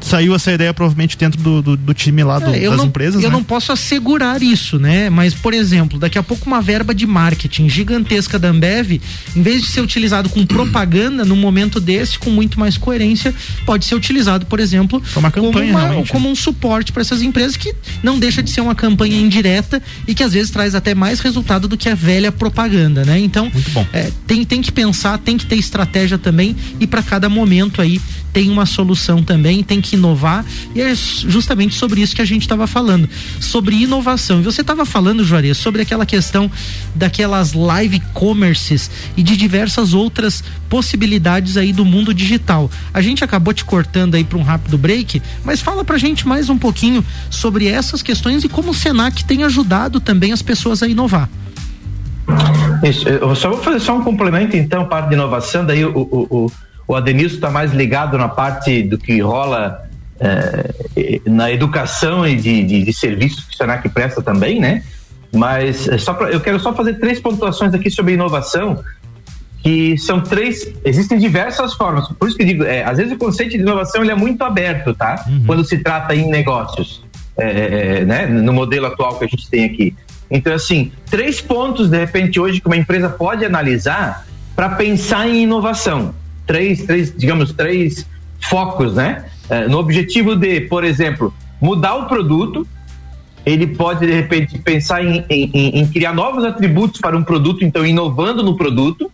[0.00, 3.22] saiu essa ideia provavelmente dentro do, do, do time lá do, é, das não, empresas.
[3.22, 3.36] Eu né?
[3.36, 5.10] não posso assegurar isso, né?
[5.10, 9.00] Mas, por exemplo, daqui a pouco uma verba de marketing gigantesca da Ambev,
[9.34, 13.34] em vez de ser utilizado com propaganda, num momento desse, com muito mais coerência,
[13.64, 17.56] pode ser utilizado, por exemplo, uma campanha, como, uma, como um suporte para essas empresas
[17.56, 21.20] que não deixa de ser uma campanha indireta e que às vezes traz até mais
[21.20, 23.18] resultado do que a velha propaganda, né?
[23.18, 23.50] Então,
[23.92, 28.00] é, tem, tem que pensar, tem que ter estratégia também e para cada momento aí
[28.32, 32.42] tem uma solução também, tem que inovar e é justamente sobre isso que a gente
[32.42, 33.08] estava falando,
[33.40, 34.40] sobre inovação.
[34.40, 36.50] E você estava falando, Juarez, sobre aquela questão
[36.94, 42.70] daquelas live commerces e de diversas outras possibilidades aí do mundo digital.
[42.92, 46.48] A gente acabou te cortando aí para um rápido break, mas fala pra gente mais
[46.48, 50.88] um pouquinho sobre essas questões e como o Senac tem ajudado também as pessoas a
[50.88, 51.28] inovar.
[52.82, 56.26] Isso, eu só vou fazer só um complemento então, parte de inovação, daí o, o,
[56.46, 56.52] o
[56.86, 59.86] o Adenilson está mais ligado na parte do que rola
[60.20, 64.82] é, na educação e de, de, de serviços que o Senac presta também, né?
[65.34, 68.82] Mas é só pra, eu quero só fazer três pontuações aqui sobre inovação,
[69.62, 72.08] que são três, existem diversas formas.
[72.08, 74.94] Por isso que digo, é, às vezes o conceito de inovação ele é muito aberto,
[74.94, 75.24] tá?
[75.28, 75.42] Uhum.
[75.44, 77.04] Quando se trata em negócios,
[77.36, 78.26] é, né?
[78.26, 79.94] No modelo atual que a gente tem aqui.
[80.30, 85.42] Então, assim, três pontos de repente hoje que uma empresa pode analisar para pensar em
[85.42, 86.14] inovação
[86.46, 88.06] três, três, digamos, três
[88.40, 89.24] focos, né?
[89.48, 92.66] É, no objetivo de, por exemplo, mudar o produto,
[93.44, 97.86] ele pode de repente pensar em, em, em, criar novos atributos para um produto, então
[97.86, 99.10] inovando no produto.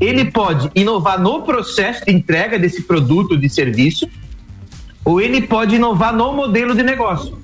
[0.00, 4.08] Ele pode inovar no processo de entrega desse produto de serviço,
[5.04, 7.36] ou ele pode inovar no modelo de negócio,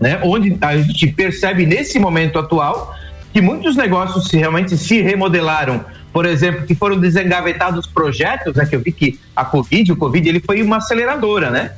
[0.00, 0.18] né?
[0.24, 2.92] Onde a gente percebe nesse momento atual
[3.32, 8.66] que muitos negócios realmente se remodelaram por exemplo, que foram desengavetados projetos, né?
[8.66, 11.72] Que eu vi que a Covid, o Covid, ele foi uma aceleradora, né?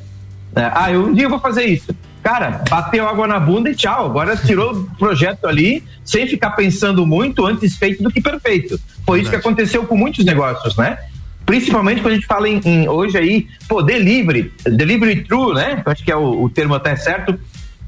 [0.57, 1.95] É, ah, eu, um dia eu vou fazer isso.
[2.23, 4.07] Cara, bateu água na bunda e tchau.
[4.07, 8.81] Agora tirou o projeto ali sem ficar pensando muito, antes feito do que perfeito.
[9.05, 10.99] Foi isso que aconteceu com muitos negócios, né?
[11.45, 15.83] Principalmente quando a gente fala em, em hoje aí, pô, delivery, delivery true, né?
[15.85, 17.39] Eu acho que é o, o termo até certo,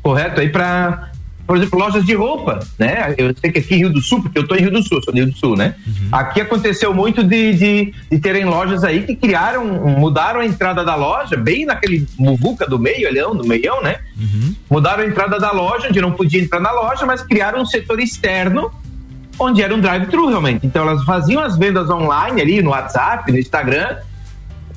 [0.03, 1.11] correto aí para
[1.47, 3.15] por exemplo, lojas de roupa, né?
[3.17, 5.01] Eu sei que aqui em Rio do Sul, porque eu estou em Rio do Sul,
[5.03, 5.77] sou do Rio do Sul, né?
[5.87, 6.09] Uhum.
[6.11, 10.97] Aqui aconteceu muito de, de, de, terem lojas aí que criaram, mudaram a entrada da
[10.97, 13.99] loja, bem naquele muvuca do meio, olhão, do meião, né?
[14.19, 14.55] Uhum.
[14.69, 18.01] Mudaram a entrada da loja, onde não podia entrar na loja, mas criaram um setor
[18.01, 18.73] externo
[19.39, 20.67] onde era um drive-thru realmente.
[20.67, 23.97] Então elas faziam as vendas online ali no WhatsApp, no Instagram,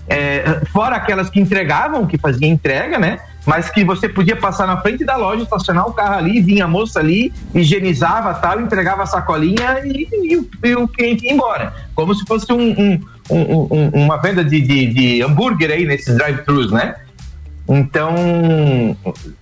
[0.08, 3.20] é, fora aquelas que entregavam, que faziam entrega, né?
[3.50, 6.68] Mas que você podia passar na frente da loja, estacionar o carro ali, vinha a
[6.68, 11.74] moça ali, higienizava tal, entregava a sacolinha e, e, e o cliente ia embora.
[11.96, 13.00] Como se fosse um, um,
[13.32, 16.96] um, uma venda de, de, de, hambúrguer aí nesses drive-thrus, né?
[17.68, 18.14] Então,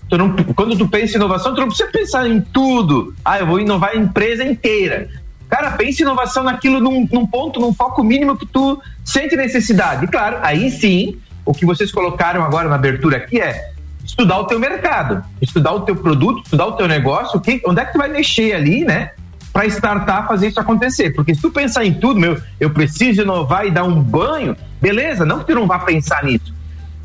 [0.08, 3.14] tu não, quando tu pensa em inovação, tu não precisa pensar em tudo.
[3.26, 5.10] Ah, eu vou inovar a empresa inteira.
[5.50, 10.06] Cara, pense em inovação naquilo num, num ponto, num foco mínimo que tu sente necessidade.
[10.06, 13.76] E claro, aí sim, o que vocês colocaram agora na abertura aqui é
[14.08, 17.86] estudar o teu mercado, estudar o teu produto, estudar o teu negócio, que, onde é
[17.86, 19.12] que tu vai mexer ali, né?
[19.52, 21.12] Para startar, fazer isso acontecer.
[21.12, 25.26] Porque se tu pensar em tudo, meu, eu preciso inovar e dar um banho, beleza,
[25.26, 26.54] não que tu não vá pensar nisso,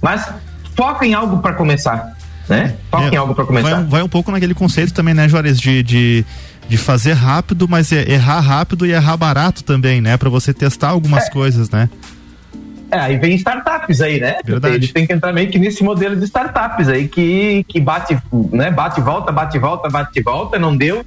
[0.01, 0.33] mas
[0.77, 2.17] foca em algo para começar,
[2.49, 2.77] né?
[2.91, 3.75] Foca é, em algo para começar.
[3.77, 6.25] Vai, vai, um pouco naquele conceito também, né, Juarez, de, de,
[6.69, 10.17] de fazer rápido, mas é errar rápido e errar barato também, né?
[10.17, 11.31] Para você testar algumas é.
[11.31, 11.89] coisas, né?
[12.93, 14.37] É, aí vem startups aí, né?
[14.45, 14.75] Verdade.
[14.75, 18.19] Eles têm que entrar meio que nesse modelo de startups aí que, que bate,
[18.53, 18.71] né?
[18.71, 21.03] Bate volta, bate volta, bate volta, não deu.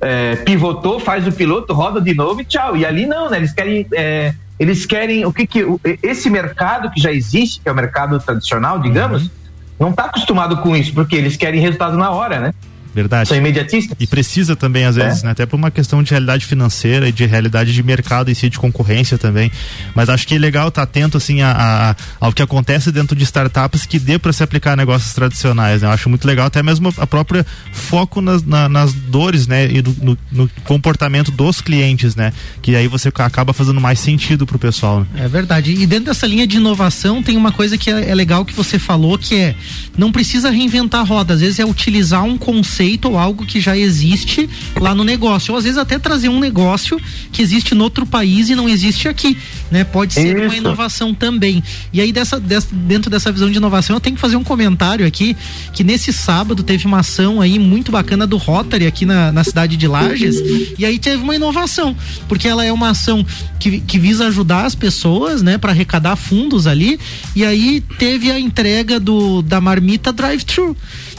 [0.00, 2.76] É, pivotou, faz o piloto, roda de novo e tchau.
[2.76, 3.36] E ali não, né?
[3.36, 3.86] Eles querem.
[3.92, 5.64] É, eles querem o que que
[6.02, 9.30] esse mercado que já existe, que é o mercado tradicional, digamos, uhum.
[9.78, 12.54] não está acostumado com isso, porque eles querem resultado na hora, né?
[12.94, 13.28] Verdade.
[13.28, 13.96] São imediatistas.
[14.00, 15.26] E precisa também, às vezes, é.
[15.26, 15.32] né?
[15.32, 18.58] Até por uma questão de realidade financeira e de realidade de mercado em si, de
[18.58, 19.50] concorrência também.
[19.94, 23.14] Mas acho que é legal estar tá atento, assim, a, a, ao que acontece dentro
[23.14, 25.88] de startups que dê para se aplicar a negócios tradicionais, né?
[25.88, 29.70] Eu acho muito legal, até mesmo a própria foco nas, na, nas dores, né?
[29.70, 32.32] E no, no, no, comportamento dos clientes, né?
[32.62, 35.00] Que aí você acaba fazendo mais sentido pro pessoal.
[35.00, 35.24] Né?
[35.24, 35.72] É verdade.
[35.72, 38.78] E dentro dessa linha de inovação tem uma coisa que é, é legal que você
[38.78, 39.54] falou, que é
[39.96, 43.60] não precisa reinventar a roda, às vezes é utilizar um conceito conceito ou algo que
[43.60, 44.48] já existe
[44.80, 45.52] lá no negócio.
[45.52, 47.00] Ou às vezes até trazer um negócio
[47.32, 49.36] que existe no outro país e não existe aqui,
[49.70, 49.82] né?
[49.82, 50.46] Pode ser Isso.
[50.46, 51.62] uma inovação também.
[51.92, 55.06] E aí dessa, dessa, dentro dessa visão de inovação, eu tenho que fazer um comentário
[55.06, 55.36] aqui
[55.72, 59.76] que nesse sábado teve uma ação aí muito bacana do Rotary aqui na, na cidade
[59.76, 60.36] de Lages
[60.78, 61.96] e aí teve uma inovação,
[62.28, 63.26] porque ela é uma ação
[63.58, 66.98] que, que visa ajudar as pessoas, né, para arrecadar fundos ali.
[67.34, 70.76] E aí teve a entrega do da marmita drive-thru.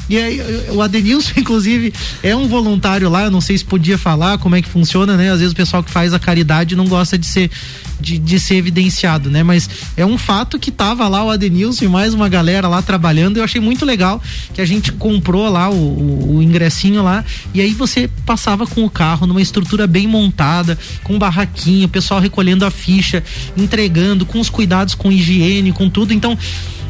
[0.09, 0.41] E aí,
[0.71, 1.93] o Adenilson, inclusive,
[2.23, 5.31] é um voluntário lá, eu não sei se podia falar como é que funciona, né?
[5.31, 7.51] Às vezes o pessoal que faz a caridade não gosta de ser
[7.99, 9.43] de, de ser evidenciado, né?
[9.43, 13.37] Mas é um fato que tava lá o Adenilson e mais uma galera lá trabalhando.
[13.37, 14.21] Eu achei muito legal
[14.53, 18.85] que a gente comprou lá o, o, o ingressinho lá e aí você passava com
[18.85, 23.23] o carro numa estrutura bem montada, com barraquinho, o pessoal recolhendo a ficha,
[23.57, 26.13] entregando, com os cuidados com higiene, com tudo.
[26.13, 26.37] Então,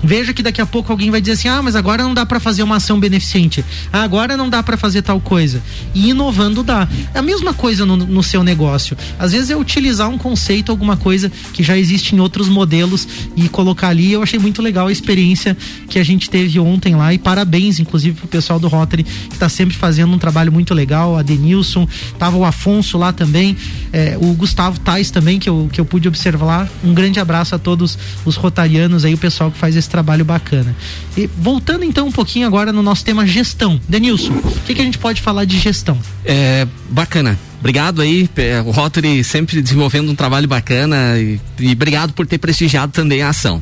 [0.03, 2.39] Veja que daqui a pouco alguém vai dizer assim: ah, mas agora não dá para
[2.39, 3.65] fazer uma ação beneficente.
[3.91, 5.61] Ah, agora não dá para fazer tal coisa.
[5.93, 6.87] E inovando dá.
[7.13, 8.95] É a mesma coisa no, no, seu negócio.
[9.17, 13.49] Às vezes é utilizar um conceito, alguma coisa que já existe em outros modelos e
[13.49, 14.11] colocar ali.
[14.11, 15.57] Eu achei muito legal a experiência
[15.89, 17.13] que a gente teve ontem lá.
[17.13, 21.17] E parabéns, inclusive, pro pessoal do Rotary, que está sempre fazendo um trabalho muito legal.
[21.17, 21.87] A Denilson,
[22.17, 23.57] tava o Afonso lá também,
[23.91, 26.69] é, o Gustavo Tais também, que eu, que eu pude observar lá.
[26.83, 30.75] Um grande abraço a todos os rotarianos aí, o pessoal que faz esse trabalho bacana.
[31.17, 33.79] E voltando então um pouquinho agora no nosso tema gestão.
[33.87, 35.97] Denilson, o que, que a gente pode falar de gestão?
[36.25, 37.37] É bacana.
[37.59, 38.29] Obrigado aí,
[38.65, 43.29] o Rotary sempre desenvolvendo um trabalho bacana e, e obrigado por ter prestigiado também a
[43.29, 43.61] ação.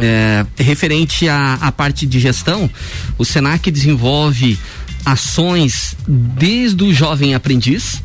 [0.00, 2.70] É, referente à, à parte de gestão,
[3.18, 4.58] o Senac desenvolve
[5.04, 8.02] ações desde o jovem aprendiz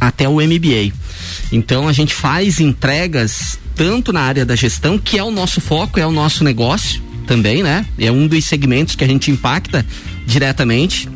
[0.00, 0.92] até o MBA.
[1.50, 5.98] Então a gente faz entregas tanto na área da gestão, que é o nosso foco,
[5.98, 7.86] é o nosso negócio também, né?
[7.98, 9.86] É um dos segmentos que a gente impacta
[10.26, 11.08] diretamente.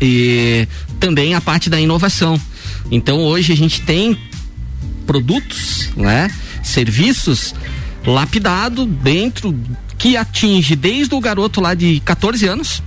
[0.00, 0.66] E
[0.98, 2.40] também a parte da inovação.
[2.90, 4.16] Então hoje a gente tem
[5.04, 6.30] produtos, né?
[6.62, 7.54] Serviços
[8.06, 9.56] lapidado dentro
[9.98, 12.82] que atinge desde o garoto lá de 14 anos,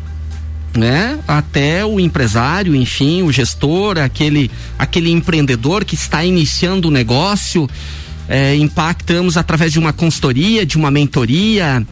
[0.75, 7.69] né, até o empresário, enfim, o gestor, aquele aquele empreendedor que está iniciando o negócio,
[8.27, 11.85] é, impactamos através de uma consultoria, de uma mentoria.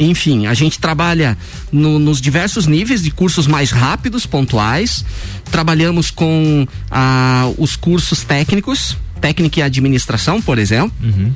[0.00, 1.36] Enfim, a gente trabalha
[1.70, 5.04] no, nos diversos níveis de cursos mais rápidos, pontuais.
[5.50, 10.92] Trabalhamos com ah, os cursos técnicos, técnica e administração, por exemplo.
[11.02, 11.32] Uhum.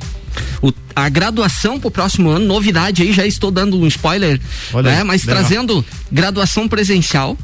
[0.63, 4.41] O, a graduação para o próximo ano, novidade aí, já estou dando um spoiler,
[4.73, 5.03] Olha né?
[5.03, 5.43] mas legal.
[5.43, 7.37] trazendo graduação presencial.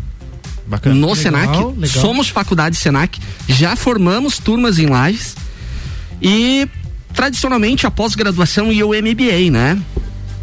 [0.65, 0.95] Bacana.
[0.95, 2.01] No legal, Senac, legal.
[2.01, 5.35] somos faculdade Senac, já formamos turmas em lajes
[6.21, 6.67] e
[7.13, 9.77] tradicionalmente a pós-graduação e o MBA, né?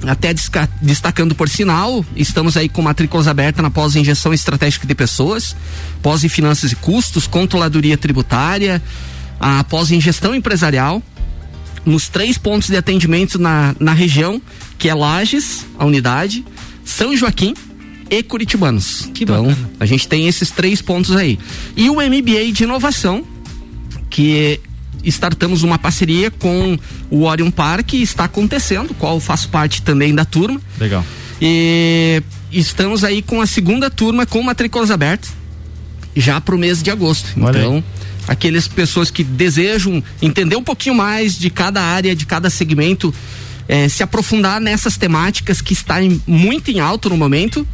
[0.07, 0.33] Até
[0.81, 5.57] destacando por sinal, estamos aí com matrículas abertas na pós-injeção estratégica de pessoas,
[6.01, 8.81] pós em finanças e custos, controladoria tributária,
[9.41, 11.03] a pós-ingestão empresarial,
[11.85, 14.41] nos três pontos de atendimento na, na região,
[14.79, 16.45] que é Lages, a unidade,
[16.85, 17.55] São Joaquim
[18.09, 19.11] e Curitibanos.
[19.13, 19.71] Que então, bacana.
[19.81, 21.39] a gente tem esses três pontos aí.
[21.77, 23.25] E o MBA de inovação,
[24.09, 24.61] que
[25.09, 26.79] startamos uma parceria com
[27.11, 30.61] o Orion Park está acontecendo, qual faço parte também da turma.
[30.79, 31.05] Legal.
[31.41, 35.31] E estamos aí com a segunda turma com matrículas abertas
[36.17, 37.29] já para o mês de agosto.
[37.41, 37.85] Olha então, aí.
[38.27, 43.15] aquelas pessoas que desejam entender um pouquinho mais de cada área, de cada segmento,
[43.69, 47.67] eh, se aprofundar nessas temáticas que está em, muito em alto no momento,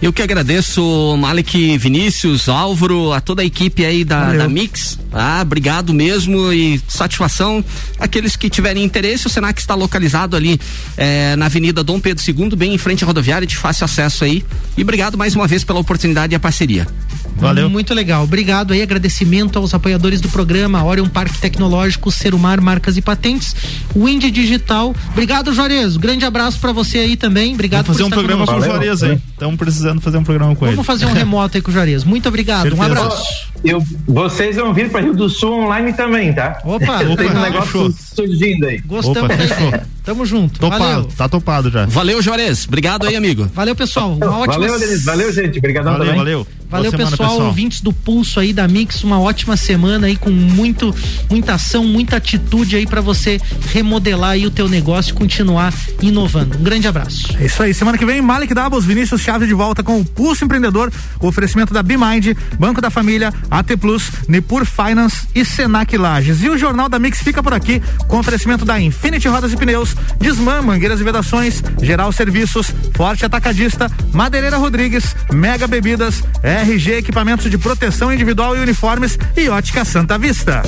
[0.02, 4.97] Eu que agradeço, Malik, Vinícius, Álvaro, a toda a equipe aí da, da Mix.
[5.12, 7.64] Ah, obrigado mesmo e satisfação.
[8.00, 10.58] Aqueles que tiverem interesse, o Senac está localizado ali
[10.95, 14.45] eh, na Avenida Dom Pedro II, bem em frente à rodoviária, de fácil acesso aí.
[14.78, 16.88] E obrigado mais uma vez pela oportunidade e a parceria.
[17.36, 17.70] Valeu.
[17.70, 18.24] Muito legal.
[18.24, 23.56] Obrigado aí, agradecimento aos apoiadores do programa, Orion Parque Tecnológico, Serumar Marcas e Patentes,
[23.95, 24.93] Wind Digital.
[25.12, 25.97] Obrigado, Juarez.
[25.97, 27.54] Grande abraço para você aí também.
[27.54, 29.20] Obrigado Vamos fazer um programa com o Juarez aí.
[29.34, 30.76] Estamos precisando fazer um programa com Vamos ele.
[30.76, 32.04] Vamos fazer um remoto aí com o Juarez.
[32.04, 32.64] Muito obrigado.
[32.64, 32.82] Certeza.
[32.82, 33.24] Um abraço.
[33.64, 36.60] Eu, vocês vão vir para Rio do Sul online também, tá?
[36.64, 38.80] Opa, Tem um negócio surgindo aí.
[38.80, 39.82] Gostamos Opa, fechou.
[40.10, 40.60] Tamo junto.
[40.60, 41.10] Topado, Valeu.
[41.16, 41.86] tá topado já.
[41.86, 42.66] Valeu, Juarez.
[42.68, 43.47] Obrigado aí, amigo.
[43.53, 44.16] Valeu, pessoal.
[44.16, 45.05] Uma ótima Valeu, Denis.
[45.05, 45.60] Valeu, gente.
[45.60, 46.18] Obrigadão Valeu, também.
[46.18, 46.47] valeu.
[46.70, 50.95] Valeu, semana, pessoal, ouvintes do Pulso aí da Mix, uma ótima semana aí com muito,
[51.28, 53.41] muita ação, muita atitude aí para você
[53.72, 56.60] remodelar aí o teu negócio e continuar inovando.
[56.60, 57.36] Um grande abraço.
[57.39, 57.74] É isso aí.
[57.74, 61.74] Semana que vem, Malik Dabos, Vinícius Chaves de volta com o Pulso Empreendedor, o oferecimento
[61.74, 66.43] da BeMind, Banco da Família, AT Plus, Nipur Finance e Senac Lages.
[66.43, 69.95] E o Jornal da Mix fica por aqui com oferecimento da Infinity Rodas e Pneus,
[70.20, 77.58] Desmã, Mangueiras e Vedações, Geral Serviços, Forte Atacadista, Madeireira Rodrigues, Mega Bebidas, RG Equipamentos de
[77.58, 80.62] Proteção Individual e Uniformes e Ótica Santa Vista.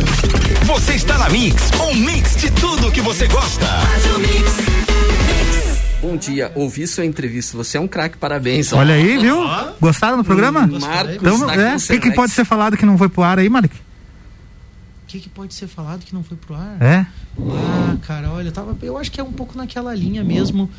[0.64, 3.68] Você está na Mix, um mix de tudo que você gosta.
[6.02, 7.56] Bom dia, ouvi sua entrevista.
[7.56, 8.74] Você é um craque, parabéns.
[8.74, 9.38] Olha aí, viu?
[9.80, 10.62] Gostaram do programa?
[10.68, 13.38] Marcos Então, da é, o que, que pode ser falado que não foi pro ar
[13.38, 13.76] aí, Malik?
[15.12, 16.82] O que, que pode ser falado que não foi pro ar?
[16.82, 17.06] É?
[17.38, 20.70] Ah, cara, olha, eu, tava, eu acho que é um pouco naquela linha mesmo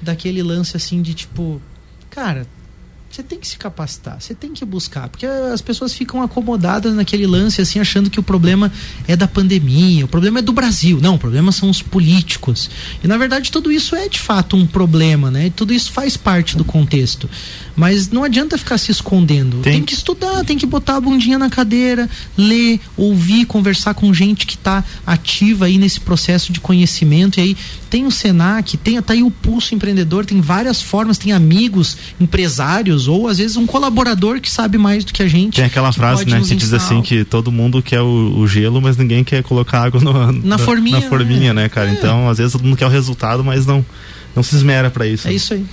[0.00, 1.60] daquele lance assim de tipo,
[2.08, 2.46] cara,
[3.14, 7.26] você tem que se capacitar, você tem que buscar, porque as pessoas ficam acomodadas naquele
[7.26, 8.72] lance assim, achando que o problema
[9.06, 10.98] é da pandemia, o problema é do Brasil.
[11.00, 12.70] Não, o problema são os políticos.
[13.04, 15.48] E na verdade tudo isso é de fato um problema, né?
[15.48, 17.28] E tudo isso faz parte do contexto.
[17.76, 19.58] Mas não adianta ficar se escondendo.
[19.60, 24.46] Tem, que estudar, tem que botar a bundinha na cadeira, ler, ouvir, conversar com gente
[24.46, 27.38] que está ativa aí nesse processo de conhecimento.
[27.38, 27.56] E aí
[27.90, 33.01] tem o Senac, tem tá aí o Pulso Empreendedor, tem várias formas, tem amigos, empresários
[33.08, 35.56] ou às vezes um colaborador que sabe mais do que a gente.
[35.56, 37.06] Tem aquela frase, né, que diz assim algo.
[37.06, 41.00] que todo mundo quer o, o, gelo, mas ninguém quer colocar água no, na, forminha.
[41.00, 41.88] Na forminha, né, né cara?
[41.88, 41.92] É.
[41.92, 43.84] Então, às vezes todo mundo quer o resultado, mas não,
[44.34, 45.26] não se esmera para isso.
[45.26, 45.36] É né?
[45.36, 45.64] isso aí.